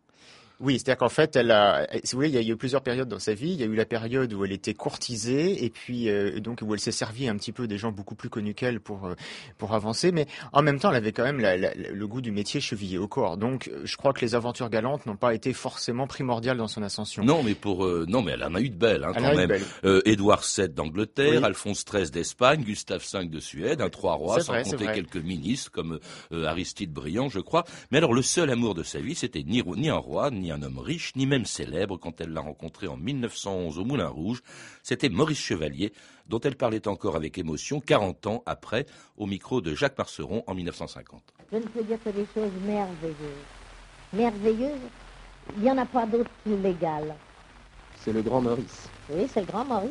oui, 0.61 0.73
c'est-à-dire 0.73 0.97
qu'en 0.97 1.09
fait, 1.09 1.37
elle 1.37 1.51
a, 1.51 1.87
si 2.03 2.11
vous 2.11 2.17
voulez, 2.17 2.27
il 2.27 2.35
y 2.35 2.37
a 2.37 2.41
eu 2.41 2.57
plusieurs 2.57 2.81
périodes 2.81 3.07
dans 3.07 3.19
sa 3.19 3.33
vie. 3.33 3.51
Il 3.51 3.59
y 3.59 3.63
a 3.63 3.65
eu 3.65 3.75
la 3.75 3.85
période 3.85 4.33
où 4.33 4.43
elle 4.43 4.51
était 4.51 4.73
courtisée 4.73 5.63
et 5.63 5.69
puis 5.69 6.09
euh, 6.09 6.41
donc 6.41 6.59
où 6.61 6.73
elle 6.73 6.81
s'est 6.81 6.91
servie 6.91 7.29
un 7.29 7.37
petit 7.37 7.53
peu 7.53 7.65
des 7.65 7.77
gens 7.77 7.93
beaucoup 7.93 8.15
plus 8.15 8.29
connus 8.29 8.53
qu'elle 8.53 8.81
pour 8.81 9.05
euh, 9.05 9.15
pour 9.57 9.73
avancer, 9.73 10.11
mais 10.11 10.27
en 10.51 10.61
même 10.61 10.77
temps, 10.79 10.89
elle 10.89 10.97
avait 10.97 11.13
quand 11.13 11.23
même 11.23 11.39
la, 11.39 11.55
la, 11.55 11.73
le 11.73 12.07
goût 12.07 12.19
du 12.19 12.31
métier 12.31 12.59
chevillé 12.59 12.97
au 12.97 13.07
corps. 13.07 13.37
Donc, 13.37 13.71
je 13.83 13.95
crois 13.95 14.11
que 14.11 14.19
les 14.19 14.35
aventures 14.35 14.69
galantes 14.69 15.05
n'ont 15.05 15.15
pas 15.15 15.33
été 15.33 15.53
forcément 15.53 16.07
primordiales 16.07 16.57
dans 16.57 16.67
son 16.67 16.83
ascension. 16.83 17.23
Non, 17.23 17.41
mais 17.41 17.55
pour 17.55 17.85
euh, 17.85 18.05
non, 18.09 18.21
mais 18.21 18.33
elle 18.33 18.43
en 18.43 18.53
a 18.55 18.59
eu 18.59 18.69
de 18.69 18.77
belles 18.77 19.05
hein, 19.05 19.13
quand 19.13 19.35
même. 19.35 19.53
Édouard 20.05 20.43
VII 20.57 20.67
d'Angleterre, 20.67 21.45
Alphonse 21.45 21.85
XIII 21.85 22.11
d'Espagne, 22.11 22.63
Gustave 22.63 23.03
V 23.13 23.25
de 23.27 23.39
Suède, 23.39 23.81
un 23.81 23.89
trois 23.89 24.15
rois, 24.15 24.41
sans 24.41 24.61
compter 24.63 24.87
quelques 24.93 25.15
ministres 25.15 25.71
comme 25.71 25.99
Aristide 26.31 26.91
Briand, 26.91 27.29
je 27.29 27.39
crois. 27.39 27.63
Mais 27.91 27.99
alors, 27.99 28.13
le 28.13 28.21
seul 28.21 28.49
amour 28.49 28.75
de 28.75 28.83
sa 28.83 28.99
vie, 28.99 29.15
c'était 29.15 29.43
ni, 29.43 29.63
ni 29.77 29.89
un 29.89 29.95
roi, 29.95 30.31
ni 30.31 30.48
un 30.51 30.61
homme 30.61 30.79
riche, 30.79 31.15
ni 31.15 31.25
même 31.25 31.45
célèbre 31.45 31.97
quand 31.97 32.21
elle 32.21 32.31
l'a 32.31 32.41
rencontré 32.41 32.87
en 32.87 32.97
1911 32.97 33.79
au 33.79 33.85
Moulin 33.85 34.07
Rouge. 34.07 34.41
C'était 34.83 35.09
Maurice 35.09 35.39
Chevalier, 35.39 35.93
dont 36.27 36.39
elle 36.39 36.55
parlait 36.55 36.87
encore 36.87 37.15
avec 37.15 37.37
émotion 37.37 37.79
40 37.79 38.27
ans 38.27 38.43
après, 38.45 38.85
au 39.17 39.25
micro 39.25 39.61
de 39.61 39.73
Jacques 39.75 39.97
Marceron 39.97 40.43
en 40.47 40.53
1950. 40.53 41.21
Je 41.51 41.57
ne 41.57 41.63
peux 41.63 41.83
dire 41.83 41.97
que 42.03 42.09
des 42.09 42.25
choses 42.33 42.51
merveilleuses. 42.65 43.15
Merveilleuses, 44.13 44.79
il 45.57 45.63
n'y 45.63 45.71
en 45.71 45.77
a 45.77 45.85
pas 45.85 46.05
d'autre 46.05 46.29
plus 46.43 46.57
légal. 46.61 47.15
C'est 47.97 48.13
le 48.13 48.21
grand 48.21 48.41
Maurice. 48.41 48.89
Oui, 49.09 49.27
c'est 49.31 49.41
le 49.41 49.47
grand 49.47 49.65
Maurice. 49.65 49.89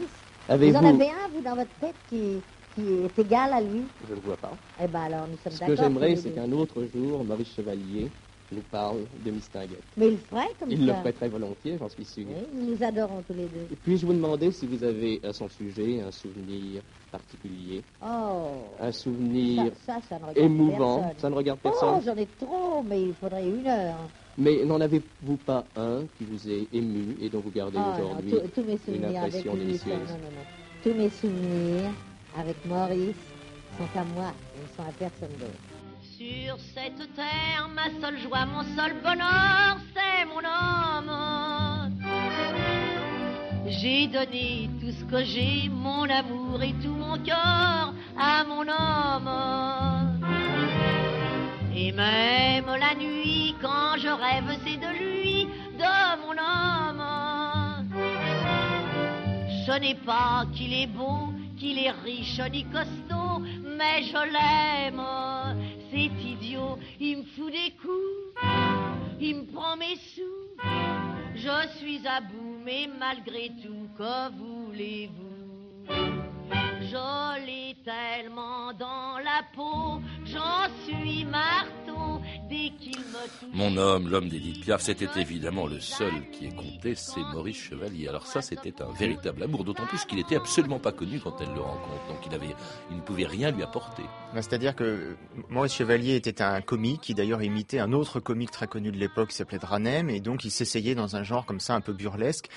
vous 0.48 0.76
en 0.76 0.84
avez 0.84 1.10
un, 1.10 1.28
vous, 1.32 1.42
dans 1.42 1.56
votre 1.56 1.70
tête, 1.80 1.94
qui, 2.08 2.40
qui 2.74 2.82
est 2.82 3.18
égal 3.18 3.52
à 3.52 3.60
lui? 3.60 3.82
Je 4.06 4.10
ne 4.10 4.16
le 4.16 4.22
vois 4.22 4.36
pas. 4.36 4.52
Eh 4.82 4.86
bien, 4.86 5.02
alors, 5.02 5.26
nous 5.26 5.36
sommes 5.42 5.52
d'accord. 5.52 5.68
Ce 5.68 5.72
que 5.72 5.76
j'aimerais, 5.76 6.16
c'est 6.16 6.30
qu'un 6.30 6.50
autre 6.52 6.86
jour, 6.94 7.24
Maurice 7.24 7.54
Chevalier 7.54 8.08
nous 8.52 8.62
parle 8.70 8.98
de 9.24 9.30
Mistinguette. 9.30 9.82
Mais 9.96 10.08
il 10.08 10.12
le 10.12 10.16
ferait 10.18 10.48
comme 10.58 10.70
il 10.70 10.76
ça. 10.76 10.82
Il 10.82 10.86
le 10.88 10.94
ferait 10.94 11.12
très 11.12 11.28
volontiers, 11.28 11.76
j'en 11.78 11.88
suis 11.88 12.04
sûr. 12.04 12.24
Oui, 12.28 12.46
nous 12.54 12.74
nous 12.74 12.82
adorons 12.82 13.22
tous 13.26 13.34
les 13.34 13.46
deux. 13.46 13.66
Et 13.72 13.76
puis-je 13.76 14.06
vous 14.06 14.12
demander 14.12 14.50
si 14.52 14.66
vous 14.66 14.82
avez 14.84 15.20
à 15.24 15.32
son 15.32 15.48
sujet 15.48 16.00
un 16.00 16.10
souvenir 16.10 16.82
particulier 17.10 17.82
Oh 18.02 18.48
Un 18.80 18.92
souvenir 18.92 19.72
ça, 19.86 19.98
ça, 20.08 20.18
ça 20.18 20.32
émouvant 20.40 20.98
personne. 21.00 21.18
Ça 21.20 21.30
ne 21.30 21.34
regarde 21.34 21.58
personne 21.60 21.94
Oh, 21.96 22.02
j'en 22.04 22.16
ai 22.16 22.26
trop, 22.38 22.82
mais 22.88 23.02
il 23.02 23.14
faudrait 23.14 23.46
une 23.46 23.66
heure. 23.66 23.96
Mais 24.36 24.64
n'en 24.64 24.80
avez-vous 24.80 25.36
pas 25.36 25.64
un 25.76 26.02
qui 26.16 26.24
vous 26.24 26.48
est 26.48 26.68
ému 26.72 27.16
et 27.20 27.28
dont 27.28 27.40
vous 27.40 27.50
gardez 27.50 27.78
oh, 27.78 27.94
aujourd'hui 27.96 28.34
une 28.88 29.04
impression 29.04 29.52
avec 29.52 29.66
délicieuse 29.66 29.94
non, 29.94 30.14
non, 30.14 30.30
non. 30.30 30.82
Tous 30.84 30.94
mes 30.94 31.10
souvenirs 31.10 31.90
avec 32.38 32.64
Maurice 32.66 33.16
sont 33.76 33.98
à 33.98 34.04
moi, 34.04 34.32
ils 34.56 34.62
ne 34.62 34.68
sont 34.76 34.88
à 34.88 34.92
personne 34.92 35.36
d'autre. 35.38 35.67
Sur 36.18 36.58
cette 36.74 37.14
terre, 37.14 37.68
ma 37.72 37.84
seule 38.00 38.18
joie, 38.18 38.44
mon 38.46 38.64
seul 38.74 38.92
bonheur, 39.04 39.76
c'est 39.94 40.24
mon 40.24 40.42
homme. 40.42 41.94
J'ai 43.68 44.08
donné 44.08 44.68
tout 44.80 44.90
ce 44.90 45.04
que 45.04 45.22
j'ai, 45.22 45.68
mon 45.68 46.10
amour 46.10 46.60
et 46.60 46.72
tout 46.82 46.90
mon 46.90 47.18
cœur 47.18 47.94
à 48.18 48.42
mon 48.48 48.66
homme. 48.66 49.30
Et 51.72 51.92
même 51.92 52.66
la 52.66 52.96
nuit, 52.96 53.54
quand 53.62 53.96
je 53.98 54.08
rêve, 54.08 54.58
c'est 54.66 54.78
de 54.78 54.90
lui, 54.98 55.46
de 55.78 56.16
mon 56.24 56.36
homme. 56.36 57.04
Ce 59.66 59.78
n'est 59.78 60.00
pas 60.04 60.46
qu'il 60.52 60.74
est 60.74 60.88
beau, 60.88 61.32
qu'il 61.56 61.78
est 61.78 61.94
riche 62.04 62.40
ni 62.50 62.64
costaud, 62.64 63.38
mais 63.78 64.02
je 64.02 64.32
l'aime 64.32 65.00
c'est 65.90 66.10
idiot, 66.22 66.78
il 67.00 67.18
me 67.18 67.22
fout 67.24 67.50
des 67.52 67.72
coups, 67.80 68.34
il 69.20 69.36
me 69.36 69.44
prend 69.52 69.76
mes 69.76 69.96
sous, 69.96 70.48
je 71.34 71.68
suis 71.78 72.06
à 72.06 72.20
bout, 72.20 72.58
mais 72.64 72.88
malgré 72.98 73.50
tout, 73.62 73.88
que 73.96 74.30
voulez-vous? 74.36 75.24
Je 76.80 77.46
l'ai 77.46 77.76
tellement 77.84 78.72
dans 78.72 79.18
la 79.18 79.42
peau, 79.54 80.00
j'en 80.24 80.68
suis 80.84 81.24
marteau, 81.24 81.87
Mon 83.52 83.76
homme, 83.76 84.08
l'homme 84.08 84.28
d'Edith 84.28 84.60
Piaf, 84.60 84.82
c'était 84.82 85.08
évidemment 85.20 85.66
le 85.66 85.80
seul 85.80 86.12
qui 86.30 86.46
est 86.46 86.54
compté, 86.54 86.94
c'est 86.94 87.20
Maurice 87.32 87.56
Chevalier. 87.56 88.08
Alors 88.08 88.26
ça, 88.26 88.42
c'était 88.42 88.82
un 88.82 88.90
véritable 88.92 89.42
amour, 89.42 89.64
d'autant 89.64 89.86
plus 89.86 90.04
qu'il 90.04 90.18
n'était 90.18 90.36
absolument 90.36 90.78
pas 90.78 90.92
connu 90.92 91.20
quand 91.20 91.40
elle 91.40 91.52
le 91.54 91.60
rencontre, 91.60 92.06
donc 92.08 92.18
il, 92.26 92.34
avait, 92.34 92.54
il 92.90 92.96
ne 92.96 93.02
pouvait 93.02 93.26
rien 93.26 93.50
lui 93.50 93.62
apporter. 93.62 94.02
C'est-à-dire 94.34 94.74
que 94.74 95.16
Maurice 95.48 95.74
Chevalier 95.74 96.14
était 96.14 96.42
un 96.42 96.60
comique 96.60 97.00
qui 97.00 97.14
d'ailleurs 97.14 97.42
imitait 97.42 97.78
un 97.78 97.92
autre 97.92 98.20
comique 98.20 98.50
très 98.50 98.66
connu 98.66 98.92
de 98.92 98.98
l'époque 98.98 99.30
qui 99.30 99.36
s'appelait 99.36 99.58
Dranem, 99.58 100.10
et 100.10 100.20
donc 100.20 100.44
il 100.44 100.50
s'essayait 100.50 100.94
dans 100.94 101.16
un 101.16 101.22
genre 101.22 101.46
comme 101.46 101.60
ça 101.60 101.74
un 101.74 101.80
peu 101.80 101.92
burlesque. 101.92 102.48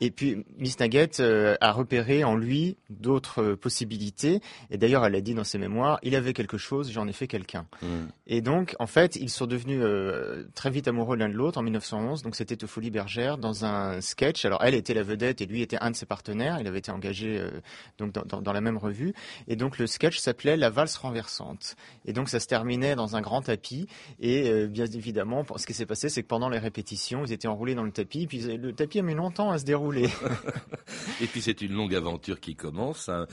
Et 0.00 0.10
puis 0.10 0.44
Miss 0.58 0.78
Nugget 0.78 1.20
euh, 1.20 1.56
a 1.60 1.72
repéré 1.72 2.22
en 2.22 2.36
lui 2.36 2.76
d'autres 2.90 3.54
possibilités. 3.54 4.40
Et 4.70 4.76
d'ailleurs, 4.76 5.04
elle 5.06 5.14
a 5.14 5.20
dit 5.20 5.34
dans 5.34 5.44
ses 5.44 5.58
mémoires, 5.58 5.98
il 6.02 6.14
avait 6.14 6.32
quelque 6.32 6.58
chose, 6.58 6.92
j'en 6.92 7.08
ai 7.08 7.12
fait 7.12 7.26
quelqu'un. 7.26 7.66
Mm. 7.82 7.86
Et 8.26 8.40
donc, 8.40 8.76
en 8.78 8.86
fait, 8.86 9.16
ils 9.16 9.30
sont 9.36 9.46
devenus 9.46 9.80
euh, 9.82 10.44
très 10.54 10.70
vite 10.70 10.88
amoureux 10.88 11.16
l'un 11.16 11.28
de 11.28 11.34
l'autre 11.34 11.58
en 11.58 11.62
1911. 11.62 12.22
Donc, 12.22 12.34
c'était 12.34 12.62
aux 12.64 12.66
Folies 12.66 12.90
Bergères 12.90 13.38
dans 13.38 13.64
un 13.64 14.00
sketch. 14.00 14.44
Alors, 14.44 14.62
elle 14.64 14.74
était 14.74 14.94
la 14.94 15.02
vedette 15.02 15.40
et 15.40 15.46
lui 15.46 15.62
était 15.62 15.78
un 15.80 15.90
de 15.90 15.96
ses 15.96 16.06
partenaires. 16.06 16.58
Il 16.60 16.66
avait 16.66 16.78
été 16.78 16.90
engagé 16.90 17.38
euh, 17.38 17.50
donc 17.98 18.12
dans, 18.12 18.22
dans, 18.22 18.42
dans, 18.42 18.52
la 18.52 18.60
même 18.60 18.78
revue. 18.78 19.14
Et 19.46 19.56
donc, 19.56 19.78
le 19.78 19.86
sketch 19.86 20.18
s'appelait 20.18 20.56
La 20.56 20.70
valse 20.70 20.96
renversante. 20.96 21.76
Et 22.04 22.12
donc, 22.12 22.28
ça 22.28 22.40
se 22.40 22.46
terminait 22.46 22.96
dans 22.96 23.16
un 23.16 23.20
grand 23.20 23.42
tapis. 23.42 23.86
Et 24.20 24.48
euh, 24.48 24.66
bien 24.66 24.86
évidemment, 24.86 25.44
ce 25.56 25.66
qui 25.66 25.74
s'est 25.74 25.86
passé, 25.86 26.08
c'est 26.08 26.22
que 26.22 26.28
pendant 26.28 26.48
les 26.48 26.58
répétitions, 26.58 27.24
ils 27.24 27.32
étaient 27.32 27.48
enroulés 27.48 27.74
dans 27.74 27.84
le 27.84 27.92
tapis. 27.92 28.26
Puis 28.26 28.40
le 28.40 28.72
tapis 28.72 28.98
a 28.98 29.02
mis 29.02 29.14
longtemps 29.14 29.50
à 29.50 29.58
se 29.58 29.64
dérouler. 29.64 30.08
et 31.20 31.26
puis 31.26 31.42
c'est 31.42 31.60
une 31.60 31.72
longue 31.72 31.94
aventure 31.94 32.40
qui 32.40 32.56
commence. 32.56 33.08
Hein. 33.08 33.26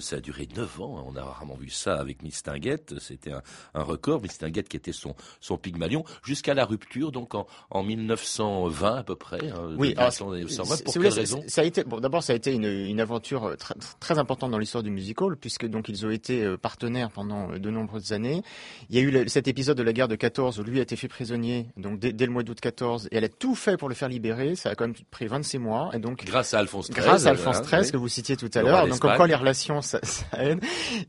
Ça 0.00 0.16
a 0.16 0.20
duré 0.20 0.48
neuf 0.56 0.80
ans. 0.80 0.98
Hein. 0.98 1.04
On 1.06 1.16
a 1.16 1.22
rarement 1.22 1.56
vu 1.56 1.70
ça 1.70 1.94
avec 1.94 2.22
Miss 2.22 2.42
Tinguette. 2.42 2.98
C'était 3.00 3.32
un, 3.32 3.42
un, 3.74 3.82
record. 3.82 4.22
Miss 4.22 4.38
Tinguette 4.38 4.68
qui 4.68 4.76
était 4.76 4.92
son, 4.92 5.14
son 5.40 5.56
Pygmalion 5.56 6.04
jusqu'à 6.22 6.54
la 6.54 6.64
rupture, 6.64 7.12
donc 7.12 7.34
en, 7.34 7.46
en 7.70 7.82
1920 7.82 8.96
à 8.96 9.02
peu 9.02 9.16
près. 9.16 9.48
Hein, 9.48 9.74
oui, 9.76 9.94
alors, 9.96 10.32
1920. 10.32 10.84
Pour 10.84 10.94
quelle 10.94 11.08
raison 11.08 11.42
Ça 11.46 11.62
a 11.62 11.64
été 11.64 11.84
bon. 11.84 12.00
D'abord, 12.00 12.22
ça 12.22 12.32
a 12.32 12.36
été 12.36 12.52
une, 12.52 12.64
une 12.64 13.00
aventure 13.00 13.56
très, 13.58 13.74
très 13.98 14.18
importante 14.18 14.50
dans 14.50 14.58
l'histoire 14.58 14.82
du 14.82 14.90
musical, 14.90 15.36
puisque 15.36 15.66
donc 15.66 15.88
ils 15.88 16.06
ont 16.06 16.10
été 16.10 16.44
euh, 16.44 16.56
partenaires 16.56 17.10
pendant 17.10 17.58
de 17.58 17.70
nombreuses 17.70 18.12
années. 18.12 18.42
Il 18.90 18.96
y 18.96 18.98
a 18.98 19.02
eu 19.02 19.10
le, 19.10 19.28
cet 19.28 19.48
épisode 19.48 19.76
de 19.76 19.82
la 19.82 19.92
guerre 19.92 20.08
de 20.08 20.16
14 20.16 20.60
où 20.60 20.62
lui 20.62 20.78
a 20.78 20.82
été 20.82 20.96
fait 20.96 21.08
prisonnier, 21.08 21.66
donc 21.76 21.98
dès, 21.98 22.12
dès 22.12 22.26
le 22.26 22.32
mois 22.32 22.42
d'août 22.42 22.60
14, 22.60 23.08
et 23.10 23.16
elle 23.16 23.24
a 23.24 23.28
tout 23.28 23.54
fait 23.54 23.76
pour 23.76 23.88
le 23.88 23.94
faire 23.94 24.08
libérer. 24.08 24.54
Ça 24.56 24.70
a 24.70 24.74
quand 24.74 24.86
même 24.86 24.96
pris 25.10 25.26
26 25.26 25.58
mois. 25.58 25.90
Et 25.94 25.98
donc, 25.98 26.24
grâce 26.24 26.54
à 26.54 26.58
Alphonse 26.58 26.90
XIII, 26.90 27.04
grâce 27.04 27.26
à 27.26 27.30
Alphonse 27.30 27.62
XIII 27.62 27.80
hein, 27.80 27.90
que 27.90 27.96
vous 27.96 28.08
citiez 28.08 28.36
tout 28.36 28.50
à 28.54 28.62
l'heure. 28.62 28.86
Donc 28.86 29.04
encore 29.04 29.26
les 29.26 29.34
relations, 29.34 29.80
ça, 29.82 30.00
ça 30.02 30.24
aide. 30.42 30.60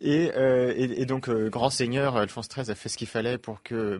Et, 0.01 0.31
euh, 0.35 0.73
et, 0.75 1.01
et 1.01 1.05
donc 1.05 1.29
euh, 1.29 1.49
grand 1.49 1.69
seigneur 1.69 2.17
Alphonse 2.17 2.47
XIII 2.49 2.71
a 2.71 2.75
fait 2.75 2.89
ce 2.89 2.97
qu'il 2.97 3.07
fallait 3.07 3.37
pour 3.37 3.61
que 3.63 3.99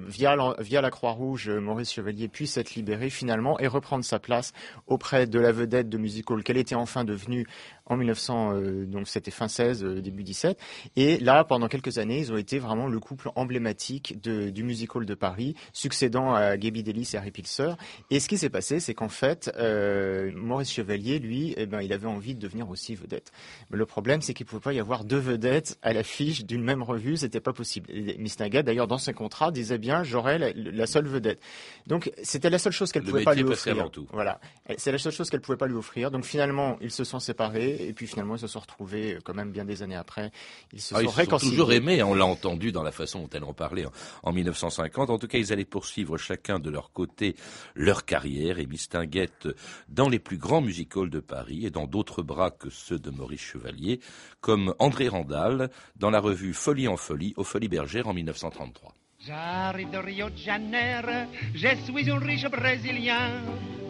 via 0.59 0.81
la, 0.81 0.89
Croix-Rouge, 0.89 1.49
Maurice 1.49 1.93
Chevalier 1.93 2.27
puisse 2.27 2.57
être 2.57 2.75
libéré 2.75 3.09
finalement 3.09 3.59
et 3.59 3.67
reprendre 3.67 4.05
sa 4.05 4.19
place 4.19 4.53
auprès 4.87 5.25
de 5.25 5.39
la 5.39 5.51
vedette 5.51 5.89
de 5.89 5.97
musical 5.97 6.43
qu'elle 6.43 6.57
était 6.57 6.75
enfin 6.75 7.03
devenue 7.03 7.47
en 7.85 7.97
1900, 7.97 8.53
euh, 8.53 8.85
donc 8.85 9.07
c'était 9.07 9.31
fin 9.31 9.47
16, 9.47 9.83
euh, 9.83 10.01
début 10.01 10.23
17. 10.23 10.57
Et 10.95 11.17
là, 11.17 11.43
pendant 11.43 11.67
quelques 11.67 11.97
années, 11.97 12.19
ils 12.19 12.31
ont 12.31 12.37
été 12.37 12.59
vraiment 12.59 12.87
le 12.87 12.99
couple 12.99 13.29
emblématique 13.35 14.21
de, 14.21 14.49
du 14.49 14.63
musical 14.63 15.05
de 15.05 15.13
Paris, 15.13 15.55
succédant 15.73 16.33
à 16.33 16.57
Gaby 16.57 16.83
Delis 16.83 17.11
et 17.13 17.17
Harry 17.17 17.31
Pilser. 17.31 17.73
Et 18.09 18.19
ce 18.19 18.27
qui 18.27 18.37
s'est 18.37 18.49
passé, 18.49 18.79
c'est 18.79 18.93
qu'en 18.93 19.09
fait, 19.09 19.51
euh, 19.57 20.31
Maurice 20.35 20.71
Chevalier, 20.71 21.19
lui, 21.19 21.53
eh 21.57 21.65
ben, 21.65 21.81
il 21.81 21.91
avait 21.91 22.07
envie 22.07 22.35
de 22.35 22.39
devenir 22.39 22.69
aussi 22.69 22.95
vedette. 22.95 23.31
Mais 23.69 23.77
le 23.77 23.85
problème, 23.85 24.21
c'est 24.21 24.33
qu'il 24.33 24.45
ne 24.45 24.49
pouvait 24.49 24.61
pas 24.61 24.73
y 24.73 24.79
avoir 24.79 25.03
deux 25.03 25.17
vedettes 25.17 25.77
à 25.81 25.93
l'affiche 25.93 26.45
d'une 26.45 26.63
même 26.63 26.83
revue, 26.83 27.17
c'était 27.17 27.39
pas 27.39 27.53
possible. 27.53 27.89
Et 27.89 28.17
Miss 28.17 28.39
Naga, 28.39 28.63
d'ailleurs, 28.63 28.87
dans 28.87 28.97
ses 28.97 29.13
contrats, 29.13 29.51
disait 29.51 29.77
bien, 29.77 30.03
j'aurais 30.03 30.37
la, 30.37 30.51
la, 30.53 30.87
seule 30.87 31.07
vedette. 31.07 31.41
Donc, 31.87 32.11
c'était 32.23 32.49
la 32.49 32.59
seule 32.59 32.73
chose 32.73 32.91
qu'elle 32.91 33.03
pouvait 33.03 33.23
pas 33.23 33.33
lui 33.33 33.43
offrir. 33.43 33.89
Tout. 33.91 34.07
Voilà. 34.11 34.39
C'est 34.77 34.91
la 34.91 34.97
seule 34.97 35.11
chose 35.11 35.29
qu'elle 35.29 35.41
pouvait 35.41 35.57
pas 35.57 35.67
lui 35.67 35.75
offrir. 35.75 36.11
Donc, 36.11 36.25
finalement, 36.25 36.77
ils 36.81 36.91
se 36.91 37.03
sont 37.03 37.19
séparés 37.19 37.70
et 37.79 37.93
puis 37.93 38.07
finalement 38.07 38.35
ils 38.35 38.39
se 38.39 38.47
sont 38.47 38.59
retrouvés 38.59 39.17
quand 39.23 39.33
même 39.33 39.51
bien 39.51 39.65
des 39.65 39.83
années 39.83 39.95
après. 39.95 40.31
Ils 40.73 40.81
se 40.81 40.95
ah, 40.95 41.01
sont 41.03 41.21
ils. 41.21 41.29
Sont 41.29 41.37
toujours 41.37 41.71
aimés, 41.71 42.03
on 42.03 42.13
l'a 42.13 42.25
entendu 42.25 42.71
dans 42.71 42.83
la 42.83 42.91
façon 42.91 43.21
dont 43.21 43.29
elle 43.33 43.43
en 43.43 43.53
parlait 43.53 43.85
en, 43.85 43.91
en, 44.23 44.33
1950. 44.33 45.09
En 45.09 45.17
tout 45.17 45.27
cas, 45.27 45.37
ils 45.37 45.53
allaient 45.53 45.65
poursuivre 45.65 46.17
chacun 46.17 46.59
de 46.59 46.69
leur 46.69 46.91
côté 46.91 47.35
leur 47.75 48.05
carrière 48.05 48.59
et 48.59 48.65
Mistinguette 48.65 49.47
dans 49.89 50.09
les 50.09 50.19
plus 50.19 50.37
grands 50.37 50.61
musicals 50.61 51.09
de 51.09 51.19
Paris 51.19 51.65
et 51.65 51.69
dans 51.69 51.87
d'autres 51.87 52.21
bras 52.21 52.51
que 52.51 52.69
ceux 52.69 52.99
de 52.99 53.09
Maurice 53.09 53.41
Chevalier, 53.41 53.99
comme 54.39 54.73
André 54.79 55.07
Randall 55.07 55.69
dans 55.95 56.09
la 56.09 56.19
revue 56.19 56.53
Folie 56.53 56.87
en 56.87 56.97
folie 56.97 57.33
aux 57.37 57.43
Folies 57.43 57.69
Bergères 57.69 58.07
en 58.07 58.13
1933. 58.13 58.93
J'arrive 59.25 59.91
de 59.91 59.97
Rio 59.99 60.29
de 60.31 60.37
Janeiro, 60.37 61.27
je 61.53 61.67
suis 61.85 62.09
un 62.09 62.17
riche 62.17 62.47
Brésilien. 62.49 63.29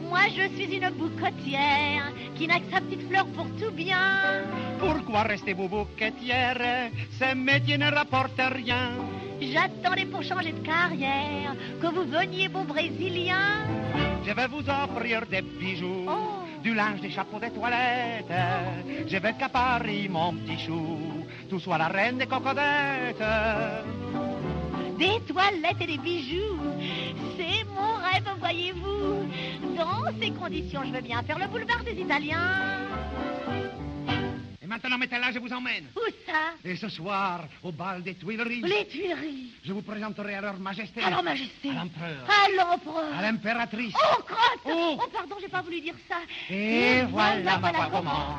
Moi, 0.09 0.23
je 0.35 0.53
suis 0.55 0.75
une 0.75 0.89
boucotière 0.89 2.11
qui 2.35 2.47
n'a 2.47 2.59
que 2.59 2.69
sa 2.69 2.81
petite 2.81 3.07
fleur 3.07 3.25
pour 3.27 3.45
tout 3.55 3.71
bien. 3.71 4.43
Pourquoi 4.77 5.23
restez-vous 5.23 5.69
bouquetière? 5.69 6.89
Ce 7.17 7.33
métier 7.33 7.77
ne 7.77 7.89
rapporte 7.89 8.41
rien. 8.53 8.91
J'attendais 9.39 10.05
pour 10.05 10.21
changer 10.21 10.51
de 10.51 10.59
carrière 10.59 11.55
que 11.81 11.88
vous 11.88 12.03
veniez, 12.03 12.50
beau 12.50 12.63
Brésilien. 12.63 13.65
Je 14.25 14.33
vais 14.33 14.47
vous 14.47 14.69
offrir 14.69 15.25
des 15.27 15.41
bijoux, 15.41 16.07
Oh. 16.09 16.43
du 16.61 16.75
linge, 16.75 17.00
des 17.00 17.09
chapeaux, 17.09 17.39
des 17.39 17.51
toilettes. 17.51 18.25
Je 19.07 19.17
veux 19.17 19.31
qu'à 19.39 19.47
Paris, 19.47 20.09
mon 20.09 20.33
petit 20.33 20.59
chou, 20.59 21.25
tout 21.50 21.59
soit 21.59 21.77
la 21.77 21.88
reine 21.88 22.17
des 22.17 22.27
cocodettes. 22.27 23.23
Des 25.01 25.20
toilettes 25.25 25.81
et 25.81 25.88
des 25.88 25.98
bijoux, 25.98 26.60
c'est 27.36 27.63
mon 27.75 27.96
rêve, 27.96 28.29
voyez-vous. 28.38 29.27
Dans 29.75 30.05
ces 30.22 30.29
conditions, 30.29 30.84
je 30.86 30.91
veux 30.91 31.01
bien 31.01 31.24
faire 31.24 31.39
le 31.39 31.48
boulevard 31.48 31.84
des 31.84 31.93
Italiens. 32.00 32.77
Et 34.62 34.67
maintenant, 34.67 35.00
mettez 35.00 35.17
là, 35.17 35.31
je 35.34 35.39
vous 35.39 35.51
emmène. 35.51 35.86
Où 35.96 36.01
ça? 36.27 36.53
Et 36.63 36.75
ce 36.75 36.88
soir, 36.88 37.46
au 37.63 37.72
bal 37.72 38.03
des 38.03 38.13
Tuileries, 38.13 38.62
Les 38.62 38.86
Tuileries. 38.88 39.51
je 39.63 39.74
vous 39.74 39.81
présenterai 39.81 40.36
à 40.36 40.41
leur 40.41 40.60
majesté. 40.60 41.01
À 41.01 41.10
leur 41.10 41.24
majesté. 41.24 41.70
À 41.72 41.74
l'empereur. 41.74 42.27
À 42.29 42.50
l'empereur. 42.55 43.17
À 43.17 43.22
l'impératrice. 43.24 43.96
Oh, 43.98 44.22
crotte 44.22 44.62
Oh. 44.65 44.98
Oh, 45.01 45.08
pardon, 45.12 45.36
j'ai 45.41 45.48
pas 45.50 45.63
voulu 45.63 45.81
dire 45.81 45.96
ça. 46.08 46.17
Et 46.53 47.01
voilà 47.10 47.58
ma 47.58 47.72
voix 47.72 47.89
comment, 47.91 48.36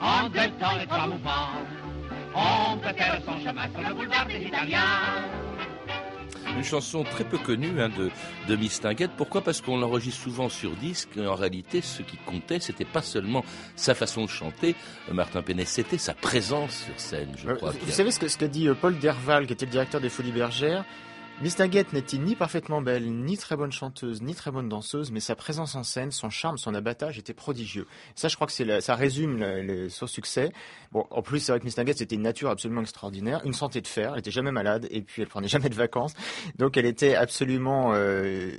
en 0.00 0.28
deux 0.28 0.50
temps 0.58 0.80
et 0.82 0.86
trois 0.88 1.06
mouvements, 1.06 1.50
on 2.34 2.76
peut 2.78 2.92
faire 2.96 3.20
son 3.24 3.38
chemin 3.44 3.68
sur 3.70 3.88
le 3.88 3.94
boulevard 3.94 4.26
des 4.26 4.42
Italiens. 4.42 5.22
Une 6.58 6.64
chanson 6.64 7.04
très 7.04 7.22
peu 7.24 7.38
connue 7.38 7.80
hein, 7.80 7.88
de, 7.88 8.10
de 8.48 8.56
Miss 8.56 8.80
Tinguette. 8.80 9.12
Pourquoi? 9.16 9.42
Parce 9.42 9.60
qu'on 9.60 9.78
l'enregistre 9.78 10.20
souvent 10.20 10.48
sur 10.48 10.72
disque. 10.72 11.10
Et 11.16 11.24
en 11.26 11.36
réalité, 11.36 11.80
ce 11.80 12.02
qui 12.02 12.16
comptait, 12.16 12.58
c'était 12.58 12.84
pas 12.84 13.00
seulement 13.00 13.44
sa 13.76 13.94
façon 13.94 14.24
de 14.24 14.28
chanter, 14.28 14.74
euh, 15.08 15.14
Martin 15.14 15.42
Pénès, 15.42 15.68
c'était 15.68 15.98
sa 15.98 16.14
présence 16.14 16.84
sur 16.86 16.98
scène, 16.98 17.28
je 17.36 17.48
Euh, 17.48 17.54
crois. 17.54 17.70
vous 17.70 17.92
savez 17.92 18.10
ce 18.10 18.18
que- 18.18 18.26
ce 18.28 18.36
qu'a 18.36 18.48
dit 18.48 18.66
euh, 18.68 18.74
Paul 18.74 18.98
Derval, 18.98 19.46
qui 19.46 19.52
était 19.52 19.66
le 19.66 19.70
directeur 19.70 20.00
des 20.00 20.08
Folies 20.08 20.32
Bergères 20.32 20.84
Miss 21.40 21.54
Tinguette 21.54 21.92
n'était 21.92 22.18
ni 22.18 22.34
parfaitement 22.34 22.82
belle, 22.82 23.08
ni 23.08 23.38
très 23.38 23.54
bonne 23.54 23.70
chanteuse, 23.70 24.22
ni 24.22 24.34
très 24.34 24.50
bonne 24.50 24.68
danseuse, 24.68 25.12
mais 25.12 25.20
sa 25.20 25.36
présence 25.36 25.76
en 25.76 25.84
scène, 25.84 26.10
son 26.10 26.30
charme, 26.30 26.58
son 26.58 26.74
abattage 26.74 27.16
était 27.16 27.32
prodigieux. 27.32 27.86
Ça, 28.16 28.26
je 28.26 28.34
crois 28.34 28.48
que 28.48 28.80
ça 28.80 28.94
résume 28.96 29.38
le- 29.38 29.62
le- 29.62 29.88
son 29.88 30.08
succès. 30.08 30.50
Bon, 30.90 31.06
en 31.10 31.22
plus, 31.22 31.38
c'est 31.38 31.52
vrai 31.52 31.60
que 31.60 31.64
Miss 31.64 31.76
Tinguette, 31.76 31.98
c'était 31.98 32.16
une 32.16 32.22
nature 32.22 32.50
absolument 32.50 32.80
extraordinaire, 32.80 33.40
une 33.44 33.52
santé 33.52 33.80
de 33.80 33.86
fer, 33.86 34.14
elle 34.14 34.18
était 34.18 34.32
jamais 34.32 34.50
malade, 34.50 34.88
et 34.90 35.00
puis 35.00 35.22
elle 35.22 35.28
prenait 35.28 35.46
jamais 35.46 35.68
de 35.68 35.76
vacances. 35.76 36.12
Donc, 36.56 36.76
elle 36.76 36.86
était 36.86 37.14
absolument, 37.14 37.92
euh, 37.94 38.50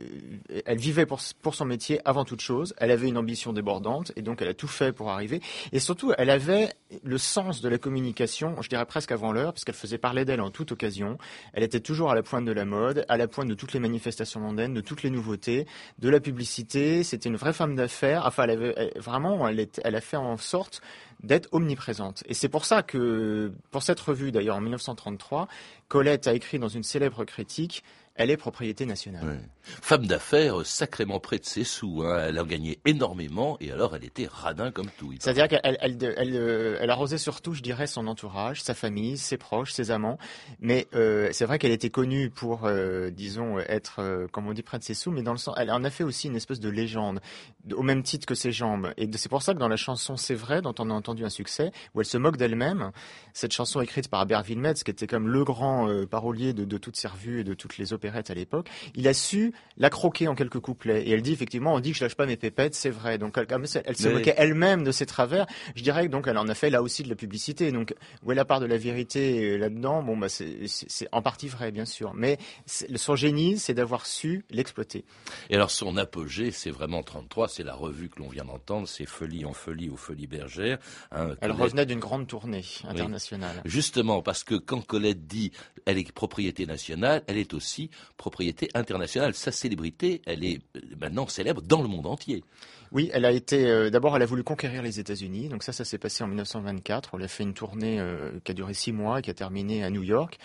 elle 0.66 0.78
vivait 0.78 1.06
pour, 1.06 1.20
pour 1.42 1.56
son 1.56 1.66
métier 1.66 2.00
avant 2.06 2.24
toute 2.24 2.40
chose. 2.40 2.74
Elle 2.78 2.92
avait 2.92 3.10
une 3.10 3.18
ambition 3.18 3.52
débordante, 3.52 4.14
et 4.16 4.22
donc 4.22 4.42
elle 4.42 4.48
a 4.48 4.54
tout 4.54 4.70
fait 4.70 4.94
pour 4.94 5.10
arriver. 5.10 5.42
Et 5.74 5.80
surtout, 5.80 6.14
elle 6.18 6.30
avait 6.30 6.70
le 7.04 7.18
sens 7.18 7.60
de 7.60 7.68
la 7.68 7.78
communication, 7.78 8.56
je 8.62 8.70
dirais 8.70 8.86
presque 8.86 9.12
avant 9.12 9.34
l'heure, 9.34 9.52
parce 9.52 9.66
qu'elle 9.66 9.76
faisait 9.76 9.98
parler 9.98 10.24
d'elle 10.24 10.40
en 10.40 10.50
toute 10.50 10.72
occasion. 10.72 11.18
Elle 11.52 11.64
était 11.64 11.82
toujours 11.82 12.10
à 12.10 12.16
la 12.16 12.24
pointe 12.24 12.46
de 12.46 12.54
la 12.54 12.69
mode, 12.70 13.06
à 13.10 13.18
la 13.18 13.28
pointe 13.28 13.50
de 13.50 13.54
toutes 13.54 13.74
les 13.74 13.80
manifestations 13.80 14.40
mondaines, 14.40 14.74
de 14.74 14.82
toutes 14.82 15.04
les 15.04 15.10
nouveautés, 15.10 15.68
de 16.00 16.10
la 16.10 16.20
publicité. 16.20 17.04
C'était 17.04 17.30
une 17.30 17.36
vraie 17.36 17.54
femme 17.54 17.76
d'affaires. 17.76 18.24
Enfin, 18.26 18.48
vraiment, 18.96 19.48
elle, 19.48 19.96
a 19.96 20.02
fait 20.02 20.18
en 20.18 20.38
sorte 20.38 20.82
d'être 21.22 21.50
omniprésente. 21.52 22.24
Et 22.28 22.34
c'est 22.34 22.50
pour 22.50 22.66
ça 22.66 22.84
que, 22.84 23.52
pour 23.72 23.84
cette 23.84 24.00
revue 24.00 24.32
d'ailleurs 24.32 24.56
en 24.56 24.62
1933, 24.62 25.48
Colette 25.88 26.28
a 26.28 26.34
écrit 26.34 26.60
dans 26.60 26.70
une 26.70 26.84
célèbre 26.84 27.26
critique, 27.26 27.84
elle 28.16 28.32
est 28.32 28.38
propriété 28.38 28.86
nationale. 28.86 29.42
Femme 29.64 30.08
d'affaires, 30.08 30.66
sacrément 30.66 31.20
près 31.20 31.38
de 31.38 31.46
ses 31.46 31.64
sous. 31.64 32.02
hein. 32.04 32.26
Elle 32.28 32.38
a 32.40 32.44
gagné 32.44 32.80
énormément 32.86 33.58
et 33.60 33.72
alors 33.72 33.96
elle 33.96 34.04
était 34.06 34.28
radin 34.30 34.72
comme 34.72 34.90
tout. 34.98 35.14
C'est-à-dire 35.20 35.48
qu'elle 35.48 35.60
elle, 35.64 35.78
elle, 35.82 36.14
elle, 36.18 36.36
euh, 36.36 36.78
elle 36.82 36.90
arrosait 36.90 37.18
surtout, 37.18 37.54
je 37.54 37.62
dirais, 37.62 37.86
son 37.88 38.08
entourage, 38.08 38.62
sa 38.64 38.74
famille, 38.74 39.18
ses 39.18 39.38
proches, 39.38 39.72
ses 39.74 39.92
amants. 39.92 40.18
Mais 40.60 40.88
euh, 40.96 41.30
c'est 41.34 41.46
vrai 41.46 41.60
qu'elle 41.60 41.72
était 41.72 41.90
connue 41.90 42.30
pour, 42.30 42.66
euh, 42.66 43.10
disons, 43.12 43.60
être, 43.60 44.00
euh, 44.00 44.28
comme 44.32 44.48
on 44.48 44.54
dit, 44.54 44.64
près 44.64 44.80
de 44.80 44.84
ses 44.84 44.94
sous, 44.94 45.12
mais 45.12 45.22
dans 45.22 45.34
le 45.34 45.38
sens, 45.38 45.56
elle 45.58 45.72
en 45.72 45.84
a 45.84 45.90
fait 45.90 46.04
aussi 46.04 46.28
une 46.28 46.36
espèce 46.36 46.60
de 46.60 46.70
légende, 46.70 47.20
de- 47.66 47.76
au 47.76 47.84
même 47.84 48.02
titre 48.04 48.26
que 48.26 48.36
ses 48.36 48.52
jambes. 48.52 48.92
Et 48.98 49.10
c'est 49.18 49.30
pour 49.30 49.42
ça 49.44 49.54
que 49.54 49.60
dans 49.60 49.68
la 49.68 49.76
chanson 49.78 50.16
C'est 50.18 50.36
vrai, 50.36 50.62
dont 50.62 50.74
on 50.80 50.90
a 50.90 50.94
entendu 50.94 51.26
un 51.26 51.30
succès, 51.30 51.72
où 51.94 52.00
elle 52.02 52.06
se 52.08 52.18
moque 52.18 52.38
d'elle-même, 52.38 52.92
cette 53.34 53.54
chanson 53.54 53.82
écrite 53.82 54.08
par 54.10 54.26
Berville 54.26 54.60
Metz, 54.60 54.84
qui 54.84 54.92
était 54.92 55.08
comme 55.08 55.28
le 55.28 55.44
grand 55.44 55.88
euh, 55.90 56.06
parolier 56.06 56.54
de, 56.54 56.66
de 56.66 56.78
toutes 56.78 56.96
ses 56.96 57.08
revues 57.08 57.42
et 57.42 57.44
de 57.44 57.54
toutes 57.54 57.78
les 57.78 57.94
opérettes 57.94 58.30
à 58.32 58.34
l'époque, 58.34 58.70
il 58.96 59.08
a 59.08 59.14
su 59.14 59.54
la 59.78 59.90
croquer 59.90 60.28
en 60.28 60.36
quelques 60.36 60.60
couplets. 60.60 61.04
Et 61.08 61.12
elle 61.12 61.22
dit 61.22 61.32
effectivement, 61.32 61.74
on 61.74 61.80
dit 61.80 61.92
que 61.94 61.98
je 61.98 62.04
lâche 62.04 62.16
pas 62.16 62.26
mes 62.26 62.36
pépettes, 62.36 62.76
c'est 62.76 62.90
vrai. 62.90 63.18
Donc 63.18 63.38
elle, 63.38 63.68
se 63.68 64.08
Mais- 64.08 64.14
moquait 64.14 64.34
elle-même 64.38 64.84
de 64.84 64.92
ses 64.92 65.06
travers. 65.06 65.46
Je 65.76 65.84
dirais 65.84 66.06
que 66.08 66.12
donc 66.12 66.28
elle 66.28 66.38
en 66.38 66.48
a 66.50 66.54
fait 66.56 66.70
là 66.70 66.82
aussi 66.82 67.04
de 67.04 67.10
la 67.10 67.16
publicité. 67.16 67.72
Donc 67.72 67.94
où 68.24 68.32
est 68.32 68.36
la 68.36 68.44
part 68.46 68.60
de 68.60 68.66
la 68.66 68.78
vérité 68.78 69.54
euh, 69.54 69.58
là-dedans? 69.58 70.04
Bon, 70.04 70.18
bah 70.18 70.28
c'est 70.30 71.08
en 71.14 71.22
partie 71.22 71.48
vrai, 71.48 71.72
bien 71.72 71.86
sûr. 71.86 72.14
Mais 72.14 72.38
son 72.68 73.16
génie, 73.16 73.58
c'est 73.58 73.74
d'avoir 73.74 74.06
su 74.06 74.44
l'exploiter. 74.50 75.06
Et 75.50 75.56
alors 75.56 75.72
son 75.72 75.96
apogée, 75.98 76.52
c'est 76.52 76.72
vraiment 76.72 77.02
33, 77.04 77.48
c'est 77.48 77.64
la 77.64 77.74
revue 77.76 78.10
que 78.10 78.20
l'on 78.20 78.28
vient 78.30 78.46
d'entendre, 78.46 78.88
c'est 78.88 79.06
Folie 79.06 79.46
en 79.46 79.54
folie 79.54 79.90
aux 79.90 79.96
Folies 79.98 80.28
Bergères. 80.28 80.80
hein, 81.12 81.30
Elle 81.42 81.52
Colette- 81.52 81.62
revenait 81.62 81.86
d'une 81.86 82.00
grande 82.00 82.28
tournée 82.28 82.66
internationale. 82.88 83.62
Justement, 83.66 84.22
parce 84.22 84.44
que 84.44 84.56
quand 84.56 84.86
Colette 84.86 85.26
dit 85.28 85.52
elle 85.86 85.98
est 85.98 86.12
propriété 86.12 86.66
nationale, 86.66 87.24
elle 87.28 87.38
est 87.38 87.54
aussi 87.54 87.90
propriété 88.18 88.70
internationale. 88.74 89.34
Sa 89.40 89.52
célébrité, 89.52 90.22
elle 90.26 90.44
est 90.44 90.60
maintenant 91.00 91.28
célèbre 91.28 91.62
dans 91.62 91.82
le 91.82 91.88
monde 91.88 92.06
entier. 92.08 92.44
Oui, 92.92 93.10
elle 93.14 93.24
a 93.26 93.32
été. 93.32 93.66
euh, 93.68 93.90
D'abord, 93.90 94.16
elle 94.16 94.22
a 94.24 94.26
voulu 94.26 94.44
conquérir 94.44 94.82
les 94.82 95.00
États-Unis. 95.00 95.48
Donc 95.48 95.64
ça, 95.64 95.72
ça 95.72 95.86
s'est 95.86 95.98
passé 95.98 96.24
en 96.24 96.28
1924. 96.28 97.12
Elle 97.18 97.24
a 97.24 97.28
fait 97.28 97.44
une 97.44 97.54
tournée 97.54 98.00
euh, 98.00 98.32
qui 98.44 98.52
a 98.52 98.54
duré 98.56 98.74
six 98.74 98.92
mois 98.92 99.20
et 99.20 99.22
qui 99.22 99.30
a 99.30 99.34
terminé 99.34 99.84
à 99.84 99.90
New 99.90 100.04
York. 100.04 100.38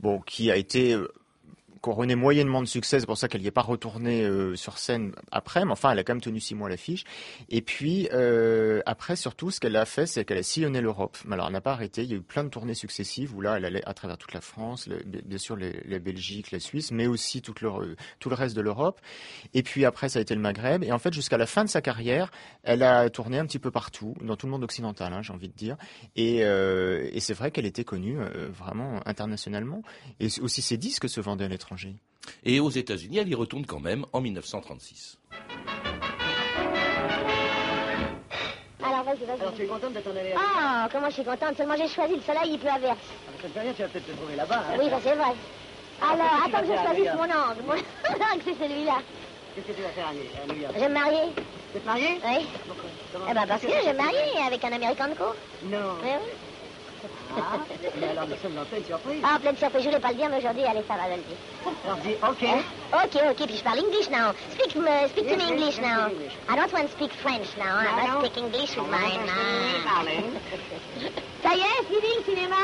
Bon, 0.00 0.20
qui 0.20 0.50
a 0.50 0.56
été 0.56 0.92
euh, 0.92 1.08
couronnée 1.80 2.14
moyennement 2.14 2.62
de 2.62 2.66
succès. 2.66 3.00
C'est 3.00 3.06
pour 3.06 3.18
ça 3.18 3.28
qu'elle 3.28 3.42
n'y 3.42 3.46
est 3.46 3.52
pas 3.52 3.62
retournée 3.62 4.22
euh, 4.22 4.56
sur 4.56 4.78
scène 4.78 5.12
après. 5.30 5.64
Mais 5.64 5.72
enfin, 5.72 5.92
elle 5.92 5.98
a 5.98 6.04
quand 6.04 6.14
même 6.14 6.20
tenu 6.20 6.40
six 6.40 6.54
mois 6.54 6.68
l'affiche. 6.68 7.04
Et 7.48 7.62
puis 7.62 8.08
euh, 8.12 8.82
après, 8.86 9.16
surtout, 9.16 9.50
ce 9.50 9.60
qu'elle 9.60 9.76
a 9.76 9.84
fait, 9.84 10.06
c'est 10.06 10.24
qu'elle 10.24 10.38
a 10.38 10.42
sillonné 10.42 10.80
l'Europe. 10.80 11.16
Alors, 11.30 11.46
elle 11.46 11.52
n'a 11.52 11.60
pas 11.60 11.72
arrêté. 11.72 12.02
Il 12.02 12.10
y 12.10 12.14
a 12.14 12.16
eu 12.16 12.22
plein 12.22 12.44
de 12.44 12.48
tournées 12.48 12.74
successives 12.74 13.34
où 13.34 13.40
là, 13.40 13.56
elle 13.56 13.64
allait 13.64 13.86
à 13.86 13.94
travers 13.94 14.18
toute 14.18 14.32
la 14.32 14.40
France, 14.40 14.88
bien 14.88 15.38
sûr 15.38 15.56
les 15.56 15.98
Belgique, 15.98 16.50
la 16.50 16.60
Suisse, 16.60 16.90
mais 16.92 17.06
aussi 17.06 17.42
tout 17.42 17.54
le 17.62 18.34
reste 18.34 18.56
de 18.56 18.60
l'Europe. 18.60 19.00
Et 19.54 19.62
puis 19.62 19.84
après, 19.84 20.08
ça 20.08 20.18
a 20.18 20.22
été 20.22 20.34
le 20.34 20.40
Maghreb. 20.40 20.82
Et 20.84 20.92
en 20.92 20.98
fait, 20.98 21.12
jusqu'à 21.12 21.36
la 21.36 21.46
fin 21.46 21.64
de 21.64 21.68
sa 21.68 21.80
carrière, 21.80 22.30
elle 22.62 22.82
a 22.82 23.08
tourné 23.10 23.38
un 23.38 23.46
petit 23.46 23.58
peu 23.58 23.70
partout, 23.70 24.14
dans 24.20 24.36
tout 24.36 24.46
le 24.46 24.52
monde 24.52 24.64
occidental, 24.64 25.12
hein, 25.12 25.22
j'ai 25.22 25.32
envie 25.32 25.48
de 25.48 25.54
dire. 25.54 25.76
Et, 26.14 26.44
euh, 26.44 27.08
et 27.12 27.20
c'est 27.20 27.34
vrai 27.34 27.50
qu'elle 27.50 27.66
était 27.66 27.84
connue 27.84 28.18
vraiment 28.50 29.00
internationalement. 29.06 29.82
Et 30.20 30.28
aussi 30.40 30.62
ses 30.62 30.76
disques 30.76 31.08
se 31.08 31.20
vendaient 31.20 31.44
à 31.44 31.48
l'étranger. 31.48 31.65
Et 32.44 32.60
aux 32.60 32.70
États-Unis, 32.70 33.18
elle 33.18 33.28
y 33.28 33.34
retourne 33.34 33.64
quand 33.66 33.80
même 33.80 34.04
en 34.12 34.20
1936. 34.20 35.18
Alors 38.82 39.02
vas-y, 39.04 39.24
vas-y. 39.24 39.40
Alors 39.40 39.54
tu 39.54 39.62
es 39.62 39.66
contente 39.66 39.92
de 39.94 40.00
t'en 40.00 40.10
aller 40.10 40.20
avec 40.20 40.36
Ah, 40.38 40.88
comment 40.92 41.08
je 41.08 41.14
suis 41.14 41.24
contente. 41.24 41.56
Seulement 41.56 41.74
j'ai 41.76 41.88
choisi 41.88 42.14
le 42.16 42.22
soleil, 42.22 42.52
il 42.52 42.58
peut 42.58 42.68
averse. 42.68 42.98
Ça 43.40 43.48
ne 43.48 43.52
fait 43.52 43.60
rien, 43.60 43.72
tu 43.72 43.82
vas 43.82 43.88
peut-être 43.88 44.06
te 44.06 44.12
trouver 44.12 44.36
là-bas. 44.36 44.58
hein. 44.70 44.76
Oui, 44.78 44.90
ça 44.90 44.98
c'est 45.02 45.14
vrai. 45.14 45.32
Alors, 46.02 46.30
que 46.44 46.50
tu 46.50 46.54
attends 46.54 46.60
que 46.60 46.66
je 46.66 46.72
à 46.72 46.84
choisisse 46.84 47.14
mon 47.14 47.22
angle. 47.24 47.62
Mon 47.66 47.72
angle, 48.32 48.42
c'est 48.44 48.58
celui-là. 48.68 48.98
Qu'est-ce 49.54 49.66
que 49.68 49.72
tu 49.72 49.82
vas 49.82 49.88
faire 49.88 50.06
à 50.08 50.12
New 50.12 50.20
à 50.20 50.56
York 50.62 50.72
Je 50.74 50.80
vais 50.80 50.88
me 50.88 50.94
marier. 50.94 51.32
Tu 51.72 51.80
te 51.80 51.86
marier 51.86 52.20
Oui. 52.24 52.46
Pourquoi 52.66 52.84
Comment 53.12 53.24
Eh 53.30 53.34
ben 53.34 53.46
parce 53.46 53.62
que 53.62 53.68
je 53.68 53.74
vais 53.86 53.92
me 53.92 53.98
marier 53.98 54.42
avec 54.46 54.64
un 54.64 54.72
Américain 54.72 55.08
de 55.08 55.14
cour. 55.14 55.34
Non. 55.64 55.78
Oui, 56.02 56.10
oui. 56.10 56.30
Ah, 57.38 57.58
mais 58.00 58.08
alors 58.08 58.26
nous 58.28 58.36
sommes 58.36 58.54
dans 58.54 58.64
pleine 58.64 58.84
surprise. 58.84 59.22
Ah, 59.24 59.38
pleine 59.40 59.56
surprise, 59.56 59.82
je 59.82 59.88
voulais 59.88 60.00
pas 60.00 60.08
le 60.10 60.14
dire, 60.14 60.28
mais 60.30 60.38
aujourd'hui, 60.38 60.64
allez, 60.64 60.82
ça 60.88 60.94
va, 60.94 61.04
je 61.10 61.16
le 61.16 61.22
dis. 61.22 61.36
Alors 61.84 61.96
dis 61.98 62.14
OK. 62.22 62.42
Hein? 62.42 62.62
Ok, 63.04 63.20
ok, 63.30 63.46
puis 63.46 63.56
je 63.56 63.62
parle 63.62 63.80
English 63.80 64.08
now. 64.10 64.32
Speak, 64.52 64.74
me, 64.76 65.08
speak 65.08 65.24
to 65.28 65.30
Yes, 65.30 65.36
me 65.36 65.42
yes, 65.42 65.50
English 65.50 65.76
yes, 65.78 65.86
now. 65.86 66.08
English. 66.10 66.32
I 66.48 66.56
don't 66.56 66.72
want 66.72 66.86
to 66.86 66.92
speak 66.92 67.12
French 67.12 67.48
now. 67.58 67.76
I 67.78 67.84
No, 67.84 67.96
must 67.96 68.08
no. 68.14 68.20
speak 68.24 68.36
English 68.38 68.76
with 68.76 68.86
à 68.86 69.84
parler. 69.84 70.24
Ça 71.42 71.54
y 71.54 71.60
est, 71.60 71.86
fini 71.86 72.10
le 72.18 72.24
cinéma 72.24 72.56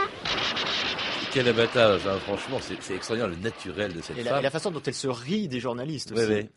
Quel 1.33 1.49
abattage, 1.49 2.07
hein, 2.07 2.19
franchement, 2.21 2.59
c'est 2.61 2.95
extraordinaire 2.95 3.29
le 3.29 3.37
naturel 3.43 3.95
de 3.95 4.03
cette 4.03 4.19
Et 4.19 4.23
la, 4.23 4.31
femme. 4.33 4.41
et 4.41 4.43
la 4.43 4.51
façon 4.51 4.71
dont 4.71 4.83
elle 4.87 4.93
se 4.95 5.09
rit 5.09 5.49
des 5.49 5.61
journalistes 5.61 6.11
Ouais, 6.11 6.23
aussi. 6.25 6.31
ouais. 6.33 6.51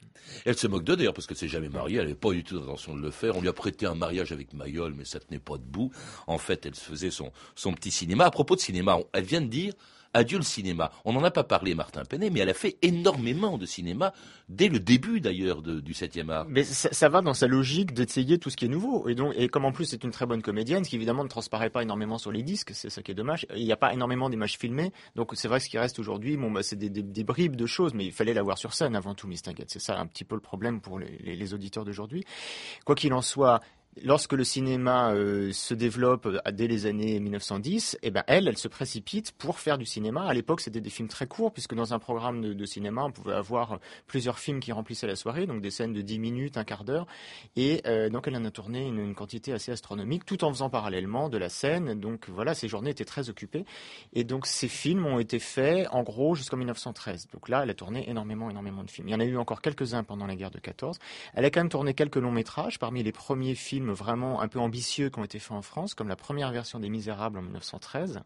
Elle 0.44 0.58
se 0.58 0.68
moque 0.68 0.84
d'eux 0.84 0.98
d'ailleurs 0.98 1.14
parce 1.14 1.28
que 1.28 1.36
s'est 1.36 1.48
jamais 1.48 1.70
mariée, 1.70 1.98
elle 1.98 2.04
n'avait 2.04 2.16
pas 2.16 2.32
du 2.32 2.44
tout 2.44 2.56
l'intention 2.60 2.94
de 2.96 3.02
le 3.02 3.12
faire. 3.12 3.38
On 3.38 3.42
lui 3.42 3.48
a 3.48 3.54
prêté 3.54 3.86
un 3.86 3.96
mariage 3.96 4.34
avec 4.34 4.54
Mayol, 4.54 4.94
mais 4.98 5.06
ça 5.06 5.20
tenait 5.20 5.40
pas 5.40 5.58
debout. 5.58 5.92
En 6.28 6.38
fait, 6.38 6.66
elle 6.66 6.76
se 6.76 6.84
faisait 6.84 7.12
son, 7.12 7.32
son 7.56 7.72
petit 7.74 7.92
cinéma. 7.92 8.26
À 8.26 8.32
propos 8.32 8.56
de 8.56 8.60
cinéma, 8.62 8.98
elle 9.14 9.24
vient 9.24 9.42
de 9.42 9.48
dire 9.48 9.74
Adieu 10.16 10.38
le 10.38 10.44
cinéma. 10.44 10.92
On 11.04 11.12
n'en 11.12 11.24
a 11.24 11.30
pas 11.30 11.44
parlé, 11.44 11.76
Martin 11.76 12.04
Penet, 12.06 12.30
mais 12.30 12.40
elle 12.40 12.50
a 12.50 12.54
fait 12.54 12.78
énormément 12.82 13.58
de 13.58 13.66
cinéma 13.66 14.14
dès 14.48 14.70
le 14.70 14.80
début 14.80 15.20
d'ailleurs 15.20 15.62
du 15.62 15.94
7e 15.94 16.30
art. 16.30 16.46
Mais 16.48 16.64
ça, 16.64 17.10
va 17.10 17.22
dans 17.22 17.34
sa 17.34 17.48
logique 17.48 17.94
d'essayer 17.94 18.38
tout 18.38 18.50
ce 18.50 18.56
qui 18.56 18.66
est 18.66 18.70
nouveau. 18.70 19.10
Et 19.10 19.16
donc, 19.16 19.34
et 19.36 19.50
comme 19.50 19.66
en 19.66 19.74
plus 19.74 19.86
c'est 19.86 20.04
une 20.06 20.12
très 20.12 20.26
bonne 20.26 20.42
comédienne, 20.42 20.86
ce 20.86 20.90
qui 20.90 20.96
évidemment 20.96 21.26
ne 21.26 21.30
transparaît 21.30 21.70
pas 21.70 21.84
énormément 21.84 22.18
sur 22.18 22.32
les 22.32 22.44
disques, 22.44 22.72
c'est 22.74 22.90
ça 22.90 23.02
qui 23.02 23.12
est 23.12 23.16
dommage. 23.16 23.46
Il 23.56 23.66
n'y 23.66 23.74
a 23.74 23.78
pas 23.78 23.94
énormément 23.94 24.30
d'images 24.30 24.58
filmées, 24.58 24.94
donc 25.16 25.32
c'est 25.36 25.50
vrai 25.50 25.60
que 25.60 25.66
ce 25.66 25.70
qui 25.70 25.78
reste 25.78 26.00
aujourd'hui, 26.00 26.38
bon, 26.38 26.50
bah, 26.50 26.64
c'est 26.64 26.78
des, 26.78 27.24
bribes 27.24 27.58
de 27.58 27.66
choses, 27.66 27.94
mais 27.94 28.06
il 28.06 28.14
fallait 28.14 28.34
la 28.34 28.44
voir 28.44 28.58
sur 28.58 28.74
scène 28.74 28.96
avant 28.96 29.16
tout, 29.16 29.28
Miss. 29.28 29.44
C'est 29.68 29.80
ça 29.80 30.00
un 30.00 30.08
petit 30.08 30.24
peu 30.24 30.36
le 30.36 30.42
problème 30.42 30.80
pour 30.80 30.98
les 31.00 31.54
auditeurs 31.54 31.84
d'aujourd'hui. 31.84 32.24
Quoi 32.86 32.96
qu'il 32.96 33.14
en 33.14 33.22
soit. 33.22 33.60
Lorsque 34.04 34.34
le 34.34 34.44
cinéma 34.44 35.14
euh, 35.14 35.54
se 35.54 35.74
développe 35.74 36.26
euh, 36.26 36.40
dès 36.52 36.68
les 36.68 36.86
années 36.86 37.18
1910, 37.22 37.98
eh 38.02 38.12
ben 38.12 38.26
elle, 38.28 38.50
elle 38.50 38.58
se 38.58 38.68
précipite 38.68 39.32
pour 39.32 39.58
faire 39.58 39.78
du 39.78 39.86
cinéma. 39.86 40.26
À 40.26 40.34
l'époque, 40.34 40.60
c'était 40.60 40.82
des 40.82 40.90
films 40.90 41.08
très 41.08 41.28
courts, 41.28 41.54
puisque 41.54 41.76
dans 41.76 41.94
un 41.94 42.00
programme 42.00 42.42
de, 42.42 42.66
cinéma, 42.66 43.06
on 43.06 43.12
pouvait 43.12 43.36
avoir 43.36 43.80
plusieurs 44.06 44.38
films 44.38 44.60
qui 44.60 44.74
remplissaient 44.74 45.08
la 45.08 45.16
soirée, 45.16 45.46
donc 45.48 45.62
des 45.62 45.72
scènes 45.72 45.94
de 45.94 46.02
10 46.02 46.20
minutes, 46.20 46.58
un 46.58 46.66
quart 46.66 46.84
d'heure. 46.84 47.08
Et 47.56 47.82
euh, 47.86 48.10
donc 48.10 48.28
elle 48.28 48.36
en 48.36 48.44
a 48.44 48.52
tourné 48.52 48.86
une, 48.86 49.00
une 49.00 49.16
quantité 49.16 49.54
assez 49.54 49.72
astronomique, 49.72 50.26
tout 50.26 50.44
en 50.44 50.50
faisant 50.52 50.70
parallèlement 50.70 51.30
de 51.30 51.38
la 51.38 51.48
scène. 51.48 51.94
Donc 51.98 52.28
voilà, 52.28 52.54
ces 52.54 52.68
journées 52.68 52.90
étaient 52.90 53.06
très 53.06 53.30
occupées. 53.30 53.64
Et 54.12 54.26
donc 54.26 54.46
ces 54.46 54.68
films 54.68 55.06
ont 55.06 55.20
été 55.20 55.40
faits 55.40 55.88
en 55.92 56.04
gros 56.04 56.36
jusqu'en 56.36 56.58
1913. 56.58 57.28
Donc 57.32 57.48
là, 57.48 57.64
elle 57.64 57.70
a 57.70 57.74
tourné 57.74 58.10
énormément, 58.10 58.50
énormément 58.50 58.84
de 58.84 58.92
films. 58.92 59.08
Il 59.08 59.12
y 59.12 59.16
en 59.16 59.22
a 59.22 59.26
eu 59.26 59.38
encore 59.38 59.62
quelques-uns 59.62 60.04
pendant 60.04 60.28
la 60.28 60.36
guerre 60.36 60.52
de 60.52 60.60
14. 60.60 61.00
Elle 61.34 61.46
a 61.46 61.50
quand 61.50 61.62
même 61.62 61.70
tourné 61.70 61.94
quelques 61.94 62.18
longs 62.18 62.32
métrages, 62.32 62.78
parmi 62.78 63.02
les 63.02 63.14
premiers 63.14 63.56
films 63.56 63.85
vraiment 63.94 64.42
un 64.42 64.48
peu 64.48 64.60
ambitieux 64.60 65.10
qui 65.10 65.20
ont 65.20 65.24
été 65.24 65.40
faits 65.40 65.52
en 65.52 65.62
France, 65.62 65.94
comme 65.94 66.08
la 66.08 66.16
première 66.16 66.52
version 66.52 66.80
des 66.80 66.90
Misérables 66.90 67.38
en 67.38 67.42
1913 67.42 68.22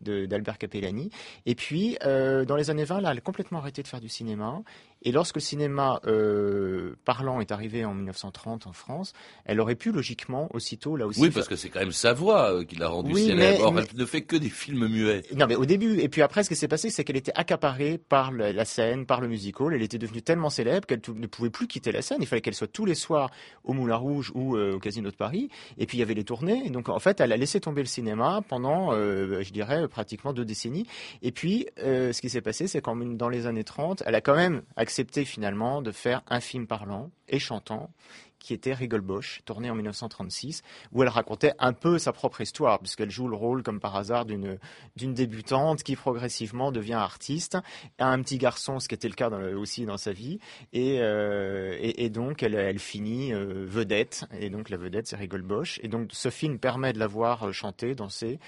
de- 0.00 0.26
d'Albert 0.26 0.58
Capellani. 0.58 1.10
Et 1.46 1.54
puis, 1.54 1.96
euh, 2.04 2.44
dans 2.44 2.56
les 2.56 2.70
années 2.70 2.84
20, 2.84 3.00
là, 3.00 3.10
elle 3.12 3.18
a 3.18 3.20
complètement 3.20 3.58
arrêté 3.58 3.82
de 3.82 3.88
faire 3.88 4.00
du 4.00 4.08
cinéma. 4.08 4.62
Et 5.04 5.12
lorsque 5.12 5.36
le 5.36 5.40
cinéma 5.40 6.00
euh, 6.06 6.94
parlant 7.04 7.40
est 7.40 7.52
arrivé 7.52 7.84
en 7.84 7.94
1930 7.94 8.66
en 8.66 8.72
France, 8.72 9.12
elle 9.44 9.60
aurait 9.60 9.74
pu 9.74 9.92
logiquement 9.92 10.48
aussitôt, 10.54 10.96
là 10.96 11.06
aussi, 11.06 11.20
Oui, 11.20 11.30
parce 11.30 11.46
que 11.46 11.56
c'est 11.56 11.68
quand 11.68 11.80
même 11.80 11.92
sa 11.92 12.12
voix 12.14 12.52
euh, 12.54 12.64
qui 12.64 12.76
l'a 12.76 12.88
rendue 12.88 13.12
Oui, 13.12 13.26
célèbre. 13.26 13.64
Or, 13.64 13.72
mais- 13.72 13.82
elle 13.90 13.98
ne 14.00 14.06
fait 14.06 14.22
que 14.22 14.36
des 14.36 14.48
films 14.48 14.88
muets. 14.88 15.22
non, 15.34 15.46
mais 15.46 15.56
au 15.56 15.66
début, 15.66 16.00
et 16.00 16.08
puis 16.08 16.22
après, 16.22 16.42
ce 16.42 16.48
qui 16.48 16.56
s'est 16.56 16.68
passé, 16.68 16.88
c'est 16.90 17.04
qu'elle 17.04 17.16
était 17.18 17.32
accaparée 17.34 17.98
par 17.98 18.32
la 18.32 18.64
scène, 18.64 19.04
par 19.06 19.20
le 19.20 19.28
musical. 19.28 19.74
Elle 19.74 19.82
était 19.82 19.98
devenue 19.98 20.22
tellement 20.22 20.50
célèbre 20.50 20.86
qu'elle 20.86 21.02
ne 21.14 21.26
pouvait 21.26 21.50
plus 21.50 21.66
quitter 21.66 21.92
la 21.92 22.00
scène. 22.02 22.18
Il 22.20 22.26
fallait 22.26 22.40
qu'elle 22.42 22.54
soit 22.54 22.66
tous 22.72 22.86
les 22.86 22.94
soirs 22.94 23.30
au 23.64 23.72
Moulin 23.74 23.96
Rouge 23.96 24.32
ou 24.34 24.56
euh, 24.56 24.74
au 24.74 24.78
Casino 24.78 25.10
de 25.10 25.16
Paris. 25.16 25.50
Et 25.78 25.86
puis 25.86 25.98
il 25.98 26.00
y 26.00 26.02
avait 26.02 26.14
les 26.14 26.24
tournées. 26.24 26.62
Et 26.64 26.70
donc 26.70 26.88
en 26.88 26.98
fait, 26.98 27.20
elle 27.20 27.32
a 27.32 27.36
laissé 27.36 27.60
tomber 27.60 27.82
le 27.82 27.88
cinéma 27.88 28.40
pendant, 28.48 28.92
euh, 28.92 29.42
je 29.42 29.52
dirais, 29.52 29.86
pratiquement 29.88 30.32
deux 30.32 30.44
décennies. 30.44 30.86
Et 31.22 31.30
puis, 31.32 31.66
ce 31.76 32.18
qui 32.20 32.30
s'est 32.30 32.40
passé, 32.40 32.66
c'est 32.68 32.80
qu'en 32.80 32.96
dans 32.96 33.28
les 33.28 33.46
années 33.46 33.64
30, 33.64 34.02
elle 34.06 34.14
a 34.14 34.20
quand 34.20 34.34
même 34.36 34.62
accepté 34.94 35.24
finalement 35.24 35.82
de 35.82 35.90
faire 35.90 36.22
un 36.28 36.38
film 36.38 36.68
parlant 36.68 37.10
et 37.26 37.40
chantant 37.40 37.90
qui 38.38 38.52
était 38.52 38.74
Rigole 38.74 39.00
Bosch, 39.00 39.40
tourné 39.46 39.70
en 39.70 39.74
1936, 39.74 40.62
où 40.92 41.02
elle 41.02 41.08
racontait 41.08 41.54
un 41.58 41.72
peu 41.72 41.98
sa 41.98 42.12
propre 42.12 42.42
histoire, 42.42 42.78
puisqu'elle 42.78 43.10
joue 43.10 43.26
le 43.26 43.34
rôle, 43.34 43.62
comme 43.62 43.80
par 43.80 43.96
hasard, 43.96 44.26
d'une 44.26 44.58
débutante 44.96 45.82
qui 45.82 45.96
progressivement 45.96 46.70
devient 46.70 46.92
artiste, 46.92 47.56
a 47.98 48.06
un 48.06 48.20
petit 48.20 48.36
garçon, 48.36 48.80
ce 48.80 48.86
qui 48.86 48.94
était 48.94 49.08
le 49.08 49.14
cas 49.14 49.30
aussi 49.30 49.86
dans 49.86 49.96
sa 49.96 50.12
vie, 50.12 50.38
et, 50.74 50.98
euh, 51.00 52.08
donc 52.10 52.42
elle, 52.42 52.78
finit 52.78 53.32
euh, 53.32 53.64
vedette, 53.66 54.26
et 54.38 54.50
donc 54.50 54.68
la 54.68 54.76
vedette 54.76 55.06
c'est 55.06 55.16
Rigole 55.16 55.42
Bosch, 55.42 55.80
et 55.82 55.88
donc 55.88 56.10
ce 56.12 56.28
film 56.28 56.58
permet 56.58 56.92
de 56.92 56.98
la 56.98 57.06
voir 57.06 57.48
euh, 57.48 57.52
chanter, 57.52 57.94
danser, 57.94 58.38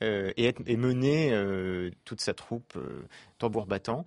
et, 0.00 0.54
mener 0.76 1.32
toute 2.04 2.20
sa 2.20 2.34
troupe 2.34 2.76
tambour 3.38 3.66
battant. 3.66 4.04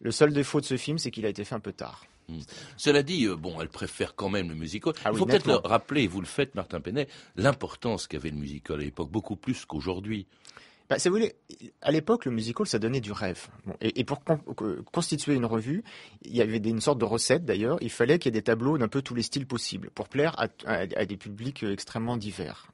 Le 0.00 0.10
seul 0.10 0.32
défaut 0.32 0.60
de 0.60 0.66
ce 0.66 0.76
film, 0.76 0.98
c'est 0.98 1.10
qu'il 1.10 1.26
a 1.26 1.28
été 1.28 1.44
fait 1.44 1.54
un 1.54 1.60
peu 1.60 1.72
tard. 1.72 2.04
Cela 2.76 3.02
dit, 3.02 3.26
euh, 3.26 3.36
bon, 3.36 3.60
elle 3.60 3.68
préfère 3.68 4.14
quand 4.14 4.28
même 4.28 4.48
le 4.48 4.54
musical. 4.54 4.92
Ah 5.04 5.10
Il 5.10 5.12
oui, 5.12 5.18
faut 5.20 5.26
peut-être 5.26 5.60
rappeler, 5.64 6.02
et 6.02 6.06
vous 6.08 6.20
le 6.20 6.26
faites, 6.26 6.54
Martin 6.54 6.80
Penet, 6.80 7.08
l'importance 7.36 8.06
qu'avait 8.06 8.30
le 8.30 8.36
musical 8.36 8.80
à 8.80 8.82
l'époque, 8.82 9.10
beaucoup 9.10 9.36
plus 9.36 9.64
qu'aujourd'hui. 9.64 10.26
Bah, 10.88 10.98
si 11.00 11.08
vous 11.08 11.14
voulez, 11.16 11.34
à 11.82 11.90
l'époque, 11.90 12.26
le 12.26 12.30
musical, 12.30 12.66
ça 12.66 12.78
donnait 12.78 13.00
du 13.00 13.10
rêve. 13.12 13.48
Et, 13.80 14.04
pour 14.04 14.22
con- 14.22 14.38
co- 14.38 14.76
constituer 14.92 15.34
une 15.34 15.44
revue, 15.44 15.82
il 16.22 16.36
y 16.36 16.40
avait 16.40 16.58
une 16.58 16.80
sorte 16.80 16.98
de 16.98 17.04
recette 17.04 17.44
d'ailleurs. 17.44 17.78
Il 17.80 17.90
fallait 17.90 18.18
qu'il 18.20 18.32
y 18.32 18.36
ait 18.36 18.40
des 18.40 18.44
tableaux 18.44 18.78
d'un 18.78 18.86
peu 18.88 19.02
tous 19.02 19.14
les 19.14 19.22
styles 19.22 19.46
possibles 19.46 19.90
pour 19.90 20.08
plaire 20.08 20.36
à, 20.38 21.06
des 21.06 21.16
publics 21.16 21.64
euh, 21.64 21.72
extrêmement 21.72 22.16
divers. 22.16 22.68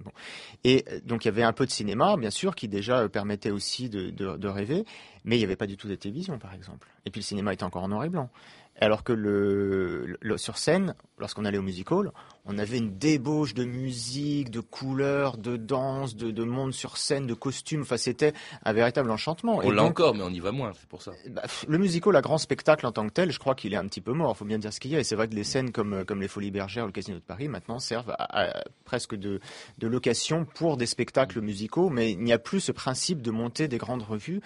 Et 0.64 0.84
euh, 0.90 1.00
donc 1.04 1.24
il 1.24 1.28
y 1.28 1.30
avait 1.30 1.42
un 1.42 1.52
peu 1.54 1.64
de 1.64 1.70
cinéma, 1.70 2.16
bien 2.18 2.30
sûr, 2.30 2.54
qui 2.54 2.68
déjà 2.68 2.98
euh, 3.00 3.08
permettait 3.08 3.50
aussi 3.50 3.88
de- 3.88 4.10
de 4.10 4.48
rêver, 4.48 4.84
mais 5.24 5.36
il 5.36 5.38
n'y 5.38 5.44
avait 5.44 5.56
pas 5.56 5.66
du 5.66 5.76
tout 5.76 5.88
de 5.88 5.94
télévision, 5.94 6.38
par 6.38 6.52
exemple. 6.54 6.88
Et 7.06 7.10
puis 7.10 7.20
le 7.20 7.24
cinéma 7.24 7.52
était 7.54 7.64
encore 7.64 7.82
en 7.84 7.88
noir 7.88 8.04
et 8.04 8.08
blanc. 8.10 8.28
Alors 8.80 9.04
que 9.04 9.12
le, 9.12 10.16
le- 10.20 10.38
sur 10.38 10.58
scène, 10.58 10.94
lorsqu'on 11.18 11.44
allait 11.44 11.58
au 11.58 11.62
musical, 11.62 12.10
on 12.46 12.58
avait 12.58 12.78
une 12.78 12.98
débauche 12.98 13.54
de 13.54 13.64
musique, 13.64 14.50
de 14.50 14.58
couleurs, 14.60 15.36
de 15.36 15.56
danse, 15.56 16.16
de, 16.16 16.30
de 16.32 16.42
monde 16.42 16.72
sur 16.72 16.96
scène, 16.96 17.26
de 17.26 17.34
costumes. 17.34 17.82
Enfin, 17.82 17.96
c'était 17.96 18.32
un 18.64 18.72
véritable 18.72 19.10
enchantement. 19.10 19.58
On 19.58 19.70
l'a 19.70 19.84
encore, 19.84 20.14
mais 20.16 20.24
on 20.24 20.30
y 20.30 20.40
va 20.40 20.50
moins, 20.50 20.72
c'est 20.74 20.88
pour 20.88 21.02
ça. 21.02 21.12
bah, 21.30 21.42
le 21.68 21.78
musical, 21.78 22.16
à 22.16 22.22
grand 22.22 22.38
spectacle 22.38 22.84
en 22.86 22.92
tant 22.92 23.06
que 23.06 23.12
tel, 23.12 23.30
je 23.30 23.38
crois 23.38 23.54
qu'il 23.54 23.72
est 23.72 23.76
un 23.76 23.86
petit 23.86 24.00
peu 24.00 24.12
mort. 24.14 24.32
Il 24.34 24.38
faut 24.38 24.44
bien 24.46 24.58
dire 24.58 24.72
ce 24.72 24.80
qu'il 24.80 24.90
y 24.90 24.96
a. 24.96 25.00
Et 25.00 25.04
c'est 25.04 25.14
vrai 25.16 25.28
que 25.28 25.34
les 25.34 25.44
scènes 25.44 25.70
comme, 25.70 25.92
euh, 25.92 26.04
comme 26.04 26.20
les 26.20 26.28
Folies 26.28 26.50
Bergères 26.50 26.84
ou 26.84 26.86
le 26.88 26.92
Casino 26.92 27.18
de 27.18 27.22
Paris 27.22 27.46
maintenant 27.48 27.78
servent 27.78 28.10
à, 28.18 28.40
à- 28.58 28.64
presque 28.84 29.14
de, 29.14 29.38
de 29.78 29.86
location 29.86 30.44
pour 30.44 30.76
des 30.76 30.86
spectacles 30.86 31.40
musicaux. 31.40 31.88
Mais 31.90 32.10
il 32.12 32.18
n'y 32.20 32.32
a 32.32 32.38
plus 32.38 32.58
ce 32.60 32.72
principe 32.72 33.22
de 33.22 33.30
monter 33.30 33.68
des 33.68 33.78
grandes 33.78 34.02
revues. 34.02 34.40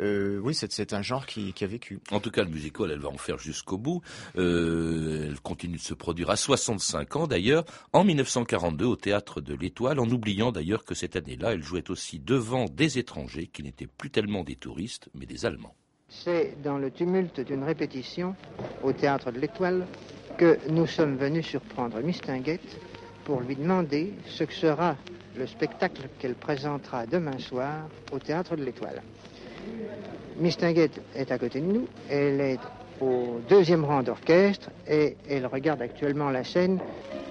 Euh, 0.00 0.40
oui, 0.42 0.54
c'est 0.54 0.92
un 0.92 1.02
genre 1.02 1.26
qui, 1.26 1.52
qui 1.52 1.64
a 1.64 1.66
vécu. 1.66 2.00
En 2.10 2.20
tout 2.20 2.30
cas, 2.30 2.44
le 2.44 2.50
musical, 2.50 2.90
elle 2.90 3.00
va 3.00 3.08
en 3.08 3.18
faire 3.18 3.38
jusqu'au 3.38 3.78
bout. 3.78 4.02
Euh, 4.36 5.26
elle 5.28 5.40
continue 5.40 5.76
de 5.76 5.82
se 5.82 5.94
produire 5.94 6.30
à 6.30 6.36
65 6.36 7.16
ans 7.16 7.26
d'ailleurs, 7.26 7.64
en 7.92 8.04
1942 8.04 8.84
au 8.84 8.96
théâtre 8.96 9.40
de 9.40 9.54
l'Étoile, 9.54 9.98
en 9.98 10.08
oubliant 10.08 10.52
d'ailleurs 10.52 10.84
que 10.84 10.94
cette 10.94 11.16
année-là, 11.16 11.52
elle 11.52 11.62
jouait 11.62 11.90
aussi 11.90 12.18
devant 12.18 12.66
des 12.66 12.98
étrangers 12.98 13.46
qui 13.46 13.62
n'étaient 13.62 13.86
plus 13.86 14.10
tellement 14.10 14.44
des 14.44 14.56
touristes, 14.56 15.08
mais 15.14 15.26
des 15.26 15.46
Allemands. 15.46 15.74
C'est 16.08 16.56
dans 16.62 16.78
le 16.78 16.90
tumulte 16.90 17.40
d'une 17.40 17.64
répétition 17.64 18.34
au 18.82 18.92
théâtre 18.92 19.30
de 19.30 19.38
l'Étoile 19.38 19.86
que 20.38 20.58
nous 20.70 20.86
sommes 20.86 21.16
venus 21.16 21.46
surprendre 21.46 22.00
Miss 22.00 22.20
Tinguette 22.20 22.78
pour 23.24 23.40
lui 23.40 23.56
demander 23.56 24.14
ce 24.26 24.44
que 24.44 24.54
sera 24.54 24.96
le 25.36 25.46
spectacle 25.46 26.08
qu'elle 26.18 26.34
présentera 26.34 27.06
demain 27.06 27.38
soir 27.38 27.88
au 28.10 28.18
théâtre 28.18 28.56
de 28.56 28.64
l'Étoile. 28.64 29.02
Miss 30.36 30.56
Tinguette 30.56 31.00
est 31.16 31.32
à 31.32 31.38
côté 31.38 31.60
de 31.60 31.66
nous, 31.66 31.88
elle 32.08 32.40
est 32.40 32.60
au 33.00 33.40
deuxième 33.48 33.84
rang 33.84 34.02
d'orchestre 34.02 34.70
et 34.88 35.16
elle 35.28 35.46
regarde 35.46 35.82
actuellement 35.82 36.30
la 36.30 36.44
scène. 36.44 36.78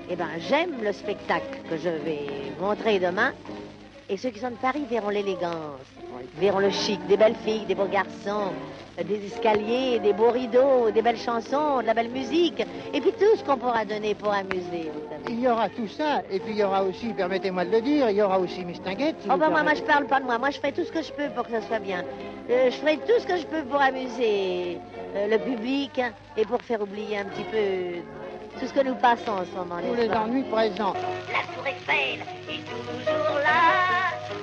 Eh 0.10 0.16
ben, 0.16 0.28
j'aime 0.40 0.82
le 0.84 0.92
spectacle 0.94 1.60
que 1.70 1.78
je 1.78 1.90
vais 1.90 2.28
montrer 2.60 3.00
demain. 3.00 3.34
Et 4.10 4.16
ceux 4.16 4.30
qui 4.30 4.40
sont 4.40 4.52
de 4.52 4.56
Paris 4.56 4.86
verront 4.90 5.10
l'élégance, 5.10 5.82
verront 6.38 6.60
le 6.60 6.70
chic, 6.70 7.06
des 7.08 7.18
belles 7.18 7.36
filles, 7.44 7.66
des 7.66 7.76
beaux 7.76 7.88
garçons, 7.88 8.54
des 9.04 9.26
escaliers, 9.26 10.00
des 10.00 10.14
beaux 10.14 10.32
rideaux, 10.32 10.90
des 10.92 11.02
belles 11.02 11.18
chansons, 11.18 11.82
de 11.82 11.86
la 11.86 11.94
belle 11.94 12.10
musique, 12.10 12.66
et 12.94 13.02
puis 13.02 13.12
tout 13.12 13.38
ce 13.38 13.44
qu'on 13.44 13.58
pourra 13.58 13.84
donner 13.84 14.16
pour 14.16 14.34
amuser. 14.34 14.92
Il 15.28 15.42
y 15.42 15.48
aura 15.50 15.68
tout 15.68 15.90
ça, 15.90 16.22
et 16.32 16.40
puis 16.40 16.54
il 16.54 16.60
y 16.60 16.64
aura 16.64 16.84
aussi, 16.84 17.08
permettez-moi 17.14 17.66
de 17.66 17.72
le 17.72 17.82
dire, 17.82 18.10
il 18.10 18.16
y 18.16 18.22
aura 18.22 18.40
aussi 18.40 18.64
Miss 18.64 18.82
Tinguette. 18.82 19.18
si 19.22 19.28
Oh 19.30 19.36
ben 19.38 19.50
moi, 19.50 19.64
moi, 19.64 19.74
je 19.74 19.84
parle 19.84 20.06
pas 20.08 20.22
de 20.22 20.26
moi. 20.26 20.38
Moi, 20.38 20.52
je 20.52 20.58
ferai 20.58 20.72
tout 20.72 20.86
ce 20.86 20.92
que 20.92 21.02
je 21.02 21.12
peux 21.12 21.30
pour 21.36 21.44
que 21.44 21.52
ça 21.52 21.62
soit 21.62 21.80
bien. 21.80 22.04
Euh, 22.50 22.72
je 22.72 22.78
ferai 22.78 22.98
tout 22.98 23.20
ce 23.20 23.28
que 23.28 23.36
je 23.36 23.46
peux 23.46 23.64
pour 23.64 23.82
amuser 23.82 24.78
euh, 25.16 25.28
le 25.28 25.38
public 25.38 26.00
hein, 26.00 26.12
et 26.38 26.46
pour 26.46 26.62
faire 26.62 26.82
oublier 26.82 27.18
un 27.18 27.26
petit 27.26 27.44
peu 27.44 27.58
euh, 27.58 28.00
tout 28.58 28.68
ce 28.68 28.74
que 28.74 28.86
nous 28.86 28.96
passons 28.96 29.32
en 29.32 29.46
ce 29.46 29.52
moment. 29.52 29.82
Tous 29.86 29.96
les 29.96 30.10
ennuis 30.10 30.44
présents. 30.44 30.94
La 31.30 31.44
tour 31.54 31.68
Eiffel 31.68 32.22
est 32.50 32.64
toujours 32.64 33.38
là. 33.40 33.87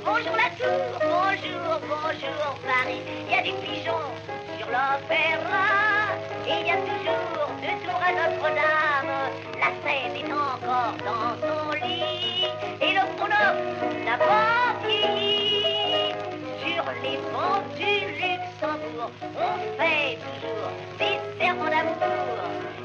Bonjour 0.05 0.37
la 0.37 0.51
tour, 0.59 1.01
bonjour, 1.01 1.81
bonjour 1.89 2.59
Paris. 2.63 3.01
Il 3.27 3.35
y 3.35 3.39
a 3.39 3.43
des 3.43 3.55
pigeons 3.65 4.13
sur 4.59 4.67
l'opéra. 4.67 6.13
Et 6.47 6.61
il 6.61 6.67
y 6.67 6.71
a 6.71 6.77
toujours 6.77 7.49
deux 7.63 7.77
tours 7.83 8.03
à 8.05 8.13
Notre-Dame. 8.13 9.15
La 9.59 9.71
scène 9.83 10.15
est 10.15 10.31
encore 10.31 10.97
dans 11.09 11.33
son 11.41 11.73
lit. 11.87 12.49
Et 12.83 12.93
le 12.93 13.05
pronom 13.17 13.57
n'a 14.05 14.19
pas 14.19 14.77
vieilli. 14.87 16.13
Sur 16.61 16.85
les 17.03 17.19
bancs 17.33 17.65
du 17.79 17.93
Luxembourg, 18.13 19.11
on 19.39 19.57
fait 19.81 20.19
toujours 20.21 20.73
des 20.99 21.17
serments 21.43 21.71
d'amour. 21.71 21.97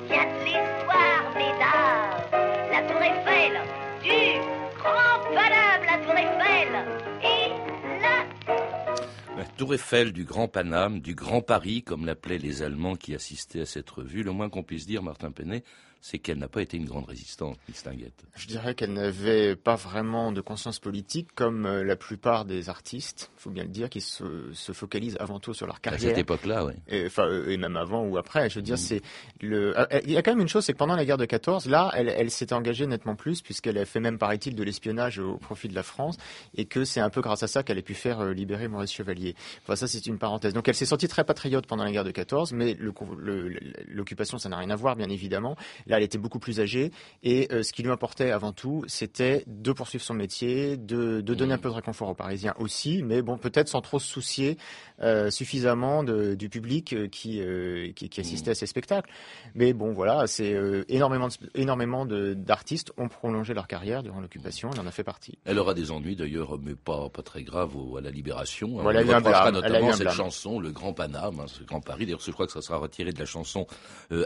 Il 0.08 0.16
y 0.16 0.18
a 0.18 0.24
de 0.24 0.40
l'histoire, 0.46 1.26
mesdames. 1.36 2.16
La 2.72 2.82
tour 2.84 3.02
Eiffel, 3.02 3.60
du 4.02 4.40
grand 4.78 5.20
palabre, 5.36 5.86
la 5.86 5.98
tour 6.06 6.14
Eiffel. 6.18 6.79
Tour 9.60 9.74
Eiffel 9.74 10.14
du 10.14 10.24
Grand 10.24 10.48
Paname, 10.48 11.02
du 11.02 11.16
Grand 11.16 11.42
Paris, 11.42 11.84
comme 11.84 12.06
l'appelaient 12.06 12.38
les 12.38 12.62
Allemands 12.62 12.96
qui 12.96 13.14
assistaient 13.14 13.60
à 13.60 13.66
cette 13.66 13.90
revue, 13.90 14.24
le 14.24 14.32
moins 14.32 14.50
qu'on 14.50 14.64
puisse 14.64 14.86
dire, 14.88 15.04
Martin 15.04 15.32
Penet, 15.32 15.66
c'est 16.02 16.18
qu'elle 16.18 16.38
n'a 16.38 16.48
pas 16.48 16.62
été 16.62 16.78
une 16.78 16.86
grande 16.86 17.06
résistante, 17.06 17.58
Mistinguette. 17.68 18.24
Je 18.36 18.48
dirais 18.48 18.74
qu'elle 18.74 18.94
n'avait 18.94 19.56
pas 19.56 19.76
vraiment 19.76 20.32
de 20.32 20.40
conscience 20.40 20.80
politique, 20.80 21.30
comme 21.36 21.66
euh, 21.66 21.84
la 21.84 21.96
plupart 21.98 22.46
des 22.46 22.70
artistes, 22.70 23.32
il 23.38 23.42
faut 23.42 23.50
bien 23.50 23.64
le 23.64 23.70
dire, 23.70 23.90
qui 23.90 24.00
se, 24.00 24.54
se, 24.54 24.72
focalisent 24.72 25.18
avant 25.20 25.40
tout 25.40 25.54
sur 25.54 25.68
leur 25.68 25.82
carrière. 25.82 26.00
À 26.00 26.10
cette 26.10 26.18
époque-là, 26.18 26.66
oui. 26.66 26.74
Et, 26.88 27.08
euh, 27.20 27.50
et 27.50 27.58
même 27.58 27.76
avant 27.76 28.06
ou 28.06 28.18
après. 28.18 28.50
Je 28.50 28.56
veux 28.56 28.62
dire, 28.62 28.76
mmh. 28.76 28.78
c'est 28.78 29.02
le. 29.42 29.78
Euh, 29.78 30.00
il 30.06 30.12
y 30.12 30.18
a 30.18 30.22
quand 30.22 30.32
même 30.32 30.42
une 30.42 30.48
chose, 30.48 30.64
c'est 30.64 30.74
que 30.74 30.78
pendant 30.78 30.96
la 30.96 31.04
guerre 31.04 31.18
de 31.18 31.26
14, 31.26 31.68
là, 31.68 31.92
elle, 31.94 32.08
elle 32.10 32.32
s'était 32.32 32.54
engagée 32.54 32.88
nettement 32.88 33.16
plus, 33.16 33.42
puisqu'elle 33.42 33.78
a 33.78 33.86
fait 33.86 34.00
même, 34.00 34.18
paraît-il, 34.18 34.56
de 34.56 34.64
l'espionnage 34.64 35.20
au 35.20 35.38
profit 35.38 35.68
de 35.68 35.76
la 35.76 35.84
France, 35.84 36.18
et 36.56 36.66
que 36.66 36.86
c'est 36.86 37.02
un 37.02 37.10
peu 37.10 37.22
grâce 37.22 37.44
à 37.44 37.48
ça 37.48 37.64
qu'elle 37.64 37.78
a 37.78 37.82
pu 37.82 37.94
faire 37.94 38.24
libérer 38.26 38.70
Maurice 38.70 38.94
Chevalier. 38.94 39.36
Enfin, 39.64 39.76
ça, 39.76 39.88
c'est 39.88 40.06
une 40.06 40.18
parenthèse. 40.18 40.54
Donc, 40.54 40.68
elle 40.70 40.76
s'est 40.76 40.86
sentie 40.86 41.10
très 41.10 41.26
patriote 41.26 41.68
pendant 41.68 41.84
la 41.84 41.92
guerre 41.92 42.06
de 42.06 42.12
14, 42.12 42.54
mais 42.54 42.78
l'occupation, 43.90 44.38
ça 44.38 44.48
n'a 44.48 44.58
rien 44.58 44.70
à 44.70 44.76
voir, 44.78 44.96
bien 44.96 45.10
évidemment. 45.10 45.58
Là, 45.90 45.98
elle 45.98 46.04
était 46.04 46.18
beaucoup 46.18 46.40
plus 46.40 46.60
âgée 46.60 46.92
et 47.24 47.48
euh, 47.52 47.64
ce 47.64 47.74
qui 47.74 47.84
lui 47.84 47.92
importait 47.92 48.32
avant 48.32 48.54
tout, 48.54 48.84
c'était 48.88 49.44
de 49.48 49.72
poursuivre 49.72 50.04
son 50.04 50.14
métier, 50.14 50.78
de, 50.78 51.22
de 51.22 51.34
donner 51.34 51.54
un 51.54 51.58
peu 51.58 51.70
de 51.70 51.74
réconfort 51.74 52.10
aux 52.10 52.16
Parisiens 52.16 52.54
aussi, 52.60 53.04
mais 53.04 53.22
bon, 53.22 53.38
peut-être 53.38 53.68
sans 53.68 53.82
trop 53.82 54.00
se 54.00 54.08
soucier 54.08 54.58
euh, 55.02 55.30
suffisamment 55.32 56.04
de, 56.04 56.36
du 56.36 56.50
public 56.50 56.92
euh, 56.92 57.08
qui, 57.08 57.42
euh, 57.42 57.94
qui, 57.94 58.10
qui, 58.10 58.20
assistait 58.20 58.52
à 58.52 58.56
ces 58.56 58.66
spectacles. 58.66 59.10
Mais 59.56 59.72
bon, 59.72 59.94
voilà, 59.94 60.28
c'est 60.28 60.56
énormément, 60.90 61.30
énormément 61.56 62.06
d'artistes 62.06 62.92
ont 62.98 63.08
prolongé 63.08 63.54
leur 63.54 63.68
carrière 63.68 64.04
durant 64.04 64.20
l'occupation. 64.20 64.70
Elle 64.74 64.82
en 64.82 64.88
a 64.88 64.92
fait 64.92 65.04
partie. 65.04 65.38
Elle 65.46 65.58
aura 65.58 65.74
des 65.74 65.92
ennuis 65.92 66.18
d'ailleurs, 66.18 66.60
mais 66.60 66.76
pas, 66.76 67.10
pas 67.10 67.22
très 67.22 67.44
graves 67.44 67.76
à 67.98 68.02
la 68.02 68.12
Libération. 68.12 68.70
Voilà, 68.82 69.02
On 69.02 69.16
reprochera 69.16 69.52
notamment 69.52 69.94
cette 69.94 70.12
chanson, 70.12 70.60
le 70.60 70.72
Grand 70.72 70.94
Paname, 70.94 71.40
hein, 71.40 71.48
ce 71.48 71.64
Grand 71.64 71.80
Paris. 71.82 72.06
D'ailleurs, 72.06 72.20
je 72.20 72.32
crois 72.32 72.46
que 72.46 72.52
ça 72.52 72.62
sera 72.62 72.78
retiré 72.78 73.14
de 73.14 73.20
la 73.20 73.26
chanson 73.26 73.68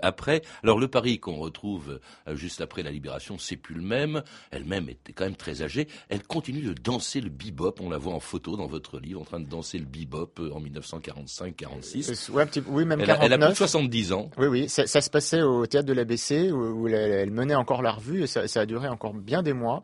après. 0.01 0.41
Alors 0.63 0.79
le 0.79 0.87
Paris 0.87 1.19
qu'on 1.19 1.39
retrouve 1.53 1.99
euh, 2.27 2.35
juste 2.35 2.61
après 2.61 2.83
la 2.83 2.91
libération, 2.91 3.37
c'est 3.37 3.55
plus 3.55 3.75
le 3.75 3.81
même. 3.81 4.23
Elle-même 4.51 4.89
était 4.89 5.13
quand 5.13 5.25
même 5.25 5.35
très 5.35 5.61
âgée. 5.61 5.87
Elle 6.09 6.23
continue 6.23 6.61
de 6.61 6.73
danser 6.73 7.21
le 7.21 7.29
bebop. 7.29 7.75
On 7.79 7.89
la 7.89 7.97
voit 7.97 8.13
en 8.13 8.19
photo 8.19 8.57
dans 8.57 8.67
votre 8.67 8.99
livre, 8.99 9.21
en 9.21 9.25
train 9.25 9.39
de 9.39 9.47
danser 9.47 9.77
le 9.77 9.85
bebop 9.85 10.39
euh, 10.39 10.51
en 10.51 10.61
1945-46. 10.61 12.31
Ouais, 12.31 12.45
oui, 12.67 12.85
même 12.85 12.99
elle, 12.99 13.07
49. 13.07 13.21
A, 13.21 13.25
elle 13.25 13.33
a 13.33 13.37
plus 13.37 13.53
de 13.53 13.57
70 13.57 14.13
ans. 14.13 14.31
Oui, 14.37 14.47
oui. 14.47 14.69
Ça, 14.69 14.87
ça 14.87 15.01
se 15.01 15.09
passait 15.09 15.41
au 15.41 15.65
théâtre 15.65 15.87
de 15.87 15.93
l'ABC 15.93 16.51
où, 16.51 16.83
où 16.83 16.87
elle, 16.87 16.95
elle, 16.95 17.31
menait 17.31 17.55
encore 17.55 17.81
la 17.81 17.91
revue 17.91 18.23
et 18.23 18.27
ça, 18.27 18.47
ça, 18.47 18.61
a 18.61 18.65
duré 18.65 18.87
encore 18.87 19.13
bien 19.13 19.43
des 19.43 19.53
mois. 19.53 19.81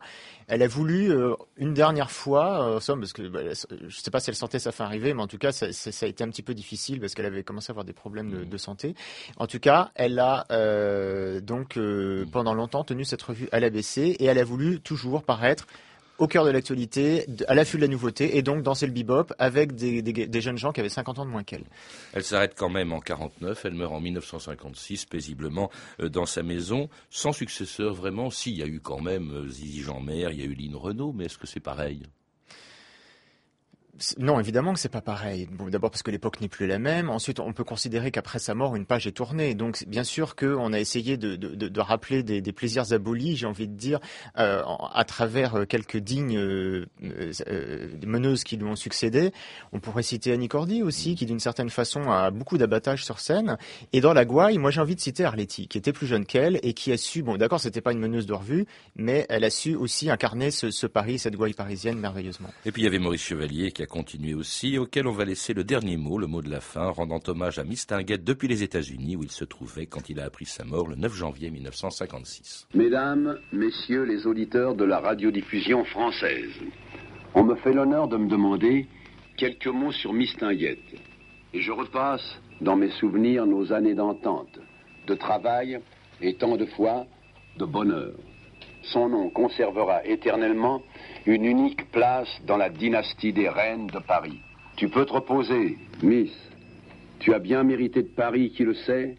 Elle 0.50 0.62
a 0.64 0.68
voulu 0.68 1.12
euh, 1.12 1.34
une 1.56 1.74
dernière 1.74 2.10
fois, 2.10 2.64
euh, 2.76 2.80
parce 2.80 3.12
que 3.12 3.22
bah, 3.28 3.40
je 3.44 3.84
ne 3.84 3.90
sais 3.90 4.10
pas 4.10 4.18
si 4.18 4.30
elle 4.30 4.36
sentait 4.36 4.58
sa 4.58 4.72
fin 4.72 4.84
arriver, 4.84 5.14
mais 5.14 5.22
en 5.22 5.28
tout 5.28 5.38
cas 5.38 5.52
ça, 5.52 5.72
ça 5.72 6.06
a 6.06 6.08
été 6.08 6.24
un 6.24 6.28
petit 6.28 6.42
peu 6.42 6.54
difficile 6.54 6.98
parce 7.00 7.14
qu'elle 7.14 7.26
avait 7.26 7.44
commencé 7.44 7.70
à 7.70 7.72
avoir 7.72 7.84
des 7.84 7.92
problèmes 7.92 8.30
de, 8.30 8.44
de, 8.44 8.56
santé. 8.56 8.96
En 9.36 9.46
tout 9.46 9.60
cas, 9.60 9.92
elle 9.94 10.18
a 10.18 10.46
euh, 10.50 11.40
donc 11.40 11.76
euh, 11.76 12.26
pendant 12.32 12.52
longtemps 12.52 12.82
tenu 12.82 13.04
cette 13.04 13.22
revue 13.22 13.48
à 13.52 13.60
l'ABC 13.60 13.98
et 14.18 14.24
elle 14.24 14.38
a 14.38 14.44
voulu 14.44 14.80
toujours 14.80 15.22
paraître 15.22 15.66
au 16.20 16.26
cœur 16.26 16.44
de 16.44 16.50
l'actualité, 16.50 17.26
à 17.48 17.54
l'affût 17.54 17.78
de 17.78 17.82
la 17.82 17.88
nouveauté, 17.88 18.36
et 18.36 18.42
donc 18.42 18.62
danser 18.62 18.86
le 18.86 18.92
bebop 18.92 19.32
avec 19.38 19.74
des, 19.74 20.40
jeunes 20.40 20.58
gens 20.58 20.70
qui 20.70 20.80
avaient 20.80 20.90
50 20.90 21.18
ans 21.18 21.24
de 21.24 21.30
moins 21.30 21.42
qu'elle. 21.42 21.64
Elle 22.12 22.22
s'arrête 22.22 22.54
quand 22.54 22.68
même 22.68 22.92
en 22.92 23.00
49, 23.00 23.64
elle 23.64 23.74
meurt 23.74 23.92
en 23.92 24.00
1956 24.00 25.06
paisiblement 25.06 25.70
euh, 26.00 26.10
dans 26.10 26.26
sa 26.26 26.42
maison, 26.42 26.90
sans 27.08 27.32
successeur 27.32 27.94
vraiment. 27.94 28.30
Si, 28.30 28.50
il 28.50 28.58
y 28.58 28.62
a 28.62 28.66
eu 28.66 28.80
quand 28.80 29.00
même 29.00 29.32
euh, 29.32 29.48
Zizi 29.48 29.82
Jeanmer, 29.82 30.28
il 30.30 30.38
y 30.38 30.42
a 30.42 30.44
eu 30.44 30.54
Lynn 30.54 30.76
Renault, 30.76 31.14
mais 31.14 31.24
est-ce 31.24 31.38
que 31.38 31.46
c'est 31.46 31.58
pareil? 31.58 32.02
Non, 34.18 34.40
évidemment 34.40 34.72
que 34.72 34.78
c'est 34.78 34.88
pas 34.88 35.00
pareil. 35.00 35.48
Bon, 35.50 35.68
d'abord 35.68 35.90
parce 35.90 36.02
que 36.02 36.10
l'époque 36.10 36.40
n'est 36.40 36.48
plus 36.48 36.66
la 36.66 36.78
même. 36.78 37.10
Ensuite, 37.10 37.40
on 37.40 37.52
peut 37.52 37.64
considérer 37.64 38.10
qu'après 38.10 38.38
sa 38.38 38.54
mort, 38.54 38.76
une 38.76 38.86
page 38.86 39.06
est 39.06 39.12
tournée. 39.12 39.54
Donc, 39.54 39.84
bien 39.86 40.04
sûr 40.04 40.36
qu'on 40.36 40.72
a 40.72 40.80
essayé 40.80 41.16
de, 41.16 41.36
de, 41.36 41.68
de 41.68 41.80
rappeler 41.80 42.22
des, 42.22 42.40
des, 42.40 42.52
plaisirs 42.52 42.92
abolis, 42.92 43.36
j'ai 43.36 43.46
envie 43.46 43.68
de 43.68 43.74
dire, 43.74 44.00
euh, 44.38 44.62
à 44.92 45.04
travers 45.04 45.66
quelques 45.68 45.98
dignes 45.98 46.38
euh, 46.38 46.86
euh, 47.02 47.88
meneuses 48.06 48.44
qui 48.44 48.56
lui 48.56 48.64
ont 48.64 48.76
succédé. 48.76 49.32
On 49.72 49.80
pourrait 49.80 50.02
citer 50.02 50.32
Annie 50.32 50.48
Cordy 50.48 50.82
aussi, 50.82 51.14
qui 51.14 51.26
d'une 51.26 51.40
certaine 51.40 51.70
façon 51.70 52.10
a 52.10 52.30
beaucoup 52.30 52.58
d'abattage 52.58 53.04
sur 53.04 53.20
scène. 53.20 53.58
Et 53.92 54.00
dans 54.00 54.12
la 54.12 54.24
gouaille, 54.24 54.58
moi 54.58 54.70
j'ai 54.70 54.80
envie 54.80 54.96
de 54.96 55.00
citer 55.00 55.24
Arletty, 55.24 55.68
qui 55.68 55.78
était 55.78 55.92
plus 55.92 56.06
jeune 56.06 56.24
qu'elle 56.24 56.58
et 56.62 56.72
qui 56.72 56.92
a 56.92 56.96
su, 56.96 57.22
bon, 57.22 57.36
d'accord, 57.36 57.60
c'était 57.60 57.80
pas 57.80 57.92
une 57.92 57.98
meneuse 57.98 58.26
de 58.26 58.32
revue, 58.32 58.66
mais 58.96 59.26
elle 59.28 59.44
a 59.44 59.50
su 59.50 59.74
aussi 59.74 60.10
incarner 60.10 60.50
ce, 60.50 60.70
ce 60.70 60.86
Paris, 60.86 61.18
cette 61.18 61.36
gouaille 61.36 61.54
parisienne 61.54 61.98
merveilleusement. 61.98 62.48
Et 62.64 62.72
puis 62.72 62.82
il 62.82 62.84
y 62.84 62.88
avait 62.88 62.98
Maurice 62.98 63.22
Chevalier 63.22 63.72
qui 63.72 63.82
a 63.82 63.86
continué 63.90 64.32
aussi, 64.32 64.78
auquel 64.78 65.06
on 65.06 65.12
va 65.12 65.26
laisser 65.26 65.52
le 65.52 65.64
dernier 65.64 65.98
mot, 65.98 66.16
le 66.16 66.26
mot 66.26 66.40
de 66.40 66.48
la 66.48 66.60
fin, 66.60 66.88
rendant 66.88 67.20
hommage 67.26 67.58
à 67.58 67.64
Mistinguett 67.64 68.24
depuis 68.24 68.48
les 68.48 68.62
États-Unis 68.62 69.16
où 69.16 69.22
il 69.22 69.30
se 69.30 69.44
trouvait 69.44 69.86
quand 69.86 70.08
il 70.08 70.20
a 70.20 70.24
appris 70.24 70.46
sa 70.46 70.64
mort 70.64 70.88
le 70.88 70.94
9 70.94 71.12
janvier 71.12 71.50
1956. 71.50 72.68
Mesdames, 72.74 73.38
Messieurs 73.52 74.04
les 74.04 74.26
auditeurs 74.26 74.74
de 74.74 74.84
la 74.84 75.00
radiodiffusion 75.00 75.84
française, 75.84 76.54
on 77.34 77.44
me 77.44 77.56
fait 77.56 77.74
l'honneur 77.74 78.08
de 78.08 78.16
me 78.16 78.28
demander 78.28 78.86
quelques 79.36 79.66
mots 79.66 79.92
sur 79.92 80.12
Mistinguett. 80.12 80.78
Et 81.52 81.60
je 81.60 81.72
repasse 81.72 82.40
dans 82.60 82.76
mes 82.76 82.90
souvenirs 82.92 83.44
nos 83.44 83.72
années 83.72 83.94
d'entente, 83.94 84.58
de 85.06 85.14
travail 85.14 85.80
et 86.20 86.36
tant 86.36 86.56
de 86.56 86.66
fois 86.66 87.06
de 87.58 87.64
bonheur. 87.64 88.14
Son 88.82 89.08
nom 89.08 89.30
conservera 89.30 90.04
éternellement 90.04 90.82
une 91.26 91.44
unique 91.44 91.90
place 91.90 92.28
dans 92.46 92.56
la 92.56 92.70
dynastie 92.70 93.32
des 93.32 93.48
reines 93.48 93.86
de 93.88 93.98
Paris. 93.98 94.40
Tu 94.76 94.88
peux 94.88 95.04
te 95.04 95.12
reposer, 95.12 95.76
Miss. 96.02 96.32
Tu 97.18 97.34
as 97.34 97.38
bien 97.38 97.62
mérité 97.62 98.02
de 98.02 98.08
Paris 98.08 98.50
qui 98.56 98.64
le 98.64 98.74
sait 98.74 99.16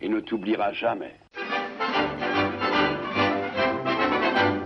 et 0.00 0.08
ne 0.08 0.20
t'oubliera 0.20 0.72
jamais. 0.72 1.14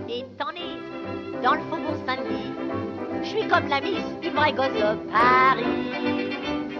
Étant 0.09 0.51
né 0.51 0.77
dans 1.43 1.53
le 1.53 1.61
faubourg 1.69 1.95
Saint-Denis, 2.07 2.51
je 3.21 3.27
suis 3.27 3.47
comme 3.47 3.67
la 3.67 3.81
Miss 3.81 4.03
du 4.21 4.29
vrai 4.29 4.51
gosse 4.53 4.73
de 4.73 5.11
Paris. 5.11 6.31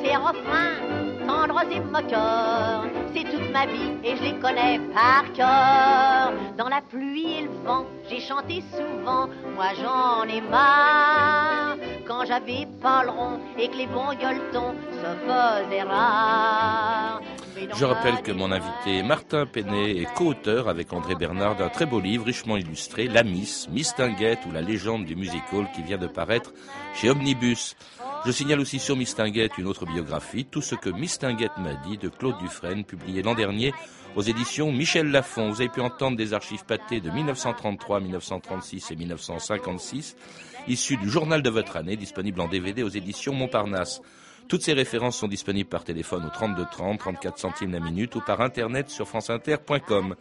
Ces 0.03 0.15
refrains 0.15 0.77
tendres 1.27 1.61
et 1.71 1.79
moqueurs, 1.79 2.85
c'est 3.13 3.23
toute 3.23 3.51
ma 3.51 3.65
vie 3.65 3.91
et 4.03 4.15
je 4.15 4.23
les 4.23 4.39
connais 4.39 4.79
par 4.93 5.31
cœur. 5.33 6.33
Dans 6.57 6.69
la 6.69 6.81
pluie 6.81 7.39
et 7.39 7.41
le 7.43 7.51
vent, 7.65 7.85
j'ai 8.09 8.19
chanté 8.19 8.63
souvent, 8.71 9.27
moi 9.55 9.67
j'en 9.81 10.23
ai 10.27 10.41
marre. 10.41 11.77
Quand 12.07 12.25
j'avais 12.25 12.67
pas 12.81 13.03
le 13.03 13.09
rond 13.09 13.39
et 13.57 13.67
que 13.67 13.77
les 13.77 13.87
bons 13.87 14.13
gueuletons 14.13 14.75
se 14.91 15.09
faisaient 15.25 15.83
rares. 15.83 17.21
Je 17.75 17.85
rappelle 17.85 18.21
que 18.21 18.31
mon 18.31 18.51
invité 18.51 19.03
Martin 19.03 19.45
Penet 19.45 19.97
est 19.97 20.13
co-auteur 20.13 20.67
avec 20.67 20.91
André 20.93 21.15
Bernard 21.15 21.55
d'un 21.55 21.69
très 21.69 21.85
beau 21.85 21.99
livre 21.99 22.25
richement 22.25 22.57
illustré, 22.57 23.07
La 23.07 23.23
Miss, 23.23 23.69
Mistinguett 23.69 24.39
ou 24.47 24.51
la 24.51 24.61
légende 24.61 25.05
du 25.05 25.15
music 25.15 25.43
hall 25.53 25.67
qui 25.75 25.83
vient 25.83 25.97
de 25.97 26.07
paraître 26.07 26.53
chez 26.93 27.09
Omnibus. 27.09 27.75
Je 28.23 28.31
signale 28.31 28.59
aussi 28.59 28.77
sur 28.77 28.95
Mistinguett 28.95 29.57
une 29.57 29.65
autre 29.65 29.87
biographie, 29.87 30.45
Tout 30.45 30.61
ce 30.61 30.75
que 30.75 30.91
Mistinguett 30.91 31.51
m'a 31.57 31.73
dit 31.73 31.97
de 31.97 32.07
Claude 32.07 32.37
Dufresne, 32.37 32.83
publié 32.83 33.23
l'an 33.23 33.33
dernier 33.33 33.73
aux 34.15 34.21
éditions 34.21 34.71
Michel 34.71 35.09
Lafon. 35.09 35.49
Vous 35.49 35.61
avez 35.61 35.69
pu 35.69 35.81
entendre 35.81 36.17
des 36.17 36.35
archives 36.35 36.63
pâtées 36.63 37.01
de 37.01 37.09
1933, 37.09 37.99
1936 37.99 38.91
et 38.91 38.95
1956, 38.95 40.15
issues 40.67 40.97
du 40.97 41.09
journal 41.09 41.41
de 41.41 41.49
votre 41.49 41.77
année, 41.77 41.97
disponible 41.97 42.41
en 42.41 42.47
DVD 42.47 42.83
aux 42.83 42.89
éditions 42.89 43.33
Montparnasse. 43.33 44.03
Toutes 44.47 44.61
ces 44.61 44.73
références 44.73 45.17
sont 45.17 45.27
disponibles 45.27 45.69
par 45.69 45.83
téléphone 45.83 46.23
au 46.23 46.29
32 46.29 46.65
30, 46.71 46.99
34 46.99 47.39
centimes 47.39 47.71
la 47.71 47.79
minute 47.79 48.13
ou 48.15 48.21
par 48.21 48.41
internet 48.41 48.91
sur 48.91 49.07
franceinter.com. 49.07 50.15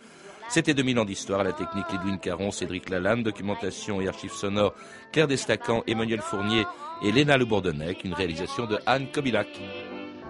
C'était 0.50 0.74
2000 0.74 0.98
ans 0.98 1.04
d'histoire 1.04 1.44
la 1.44 1.52
technique 1.52 1.86
Edwin 1.94 2.18
Caron, 2.18 2.50
Cédric 2.50 2.90
Lalanne, 2.90 3.22
documentation 3.22 4.00
et 4.00 4.08
archives 4.08 4.32
sonores 4.32 4.74
Claire 5.12 5.28
Destacan, 5.28 5.84
Emmanuel 5.86 6.20
Fournier 6.20 6.64
et 7.04 7.12
Léna 7.12 7.36
Le 7.36 7.44
Bourdonnec, 7.44 8.02
une 8.02 8.14
réalisation 8.14 8.66
de 8.66 8.76
Anne 8.84 9.06
Kobilac. 9.12 9.46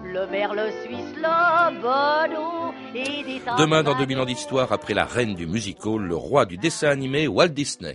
Le 0.03 0.27
merle 0.27 0.71
suisse, 0.83 1.15
Demain, 3.57 3.81
dans 3.81 3.97
2000 3.97 4.19
ans 4.19 4.25
d'histoire, 4.25 4.71
après 4.71 4.93
la 4.93 5.05
reine 5.05 5.33
du 5.33 5.47
musical, 5.47 5.97
le 5.97 6.15
roi 6.15 6.45
du 6.45 6.57
dessin 6.57 6.89
animé, 6.89 7.27
Walt 7.27 7.47
Disney. 7.47 7.89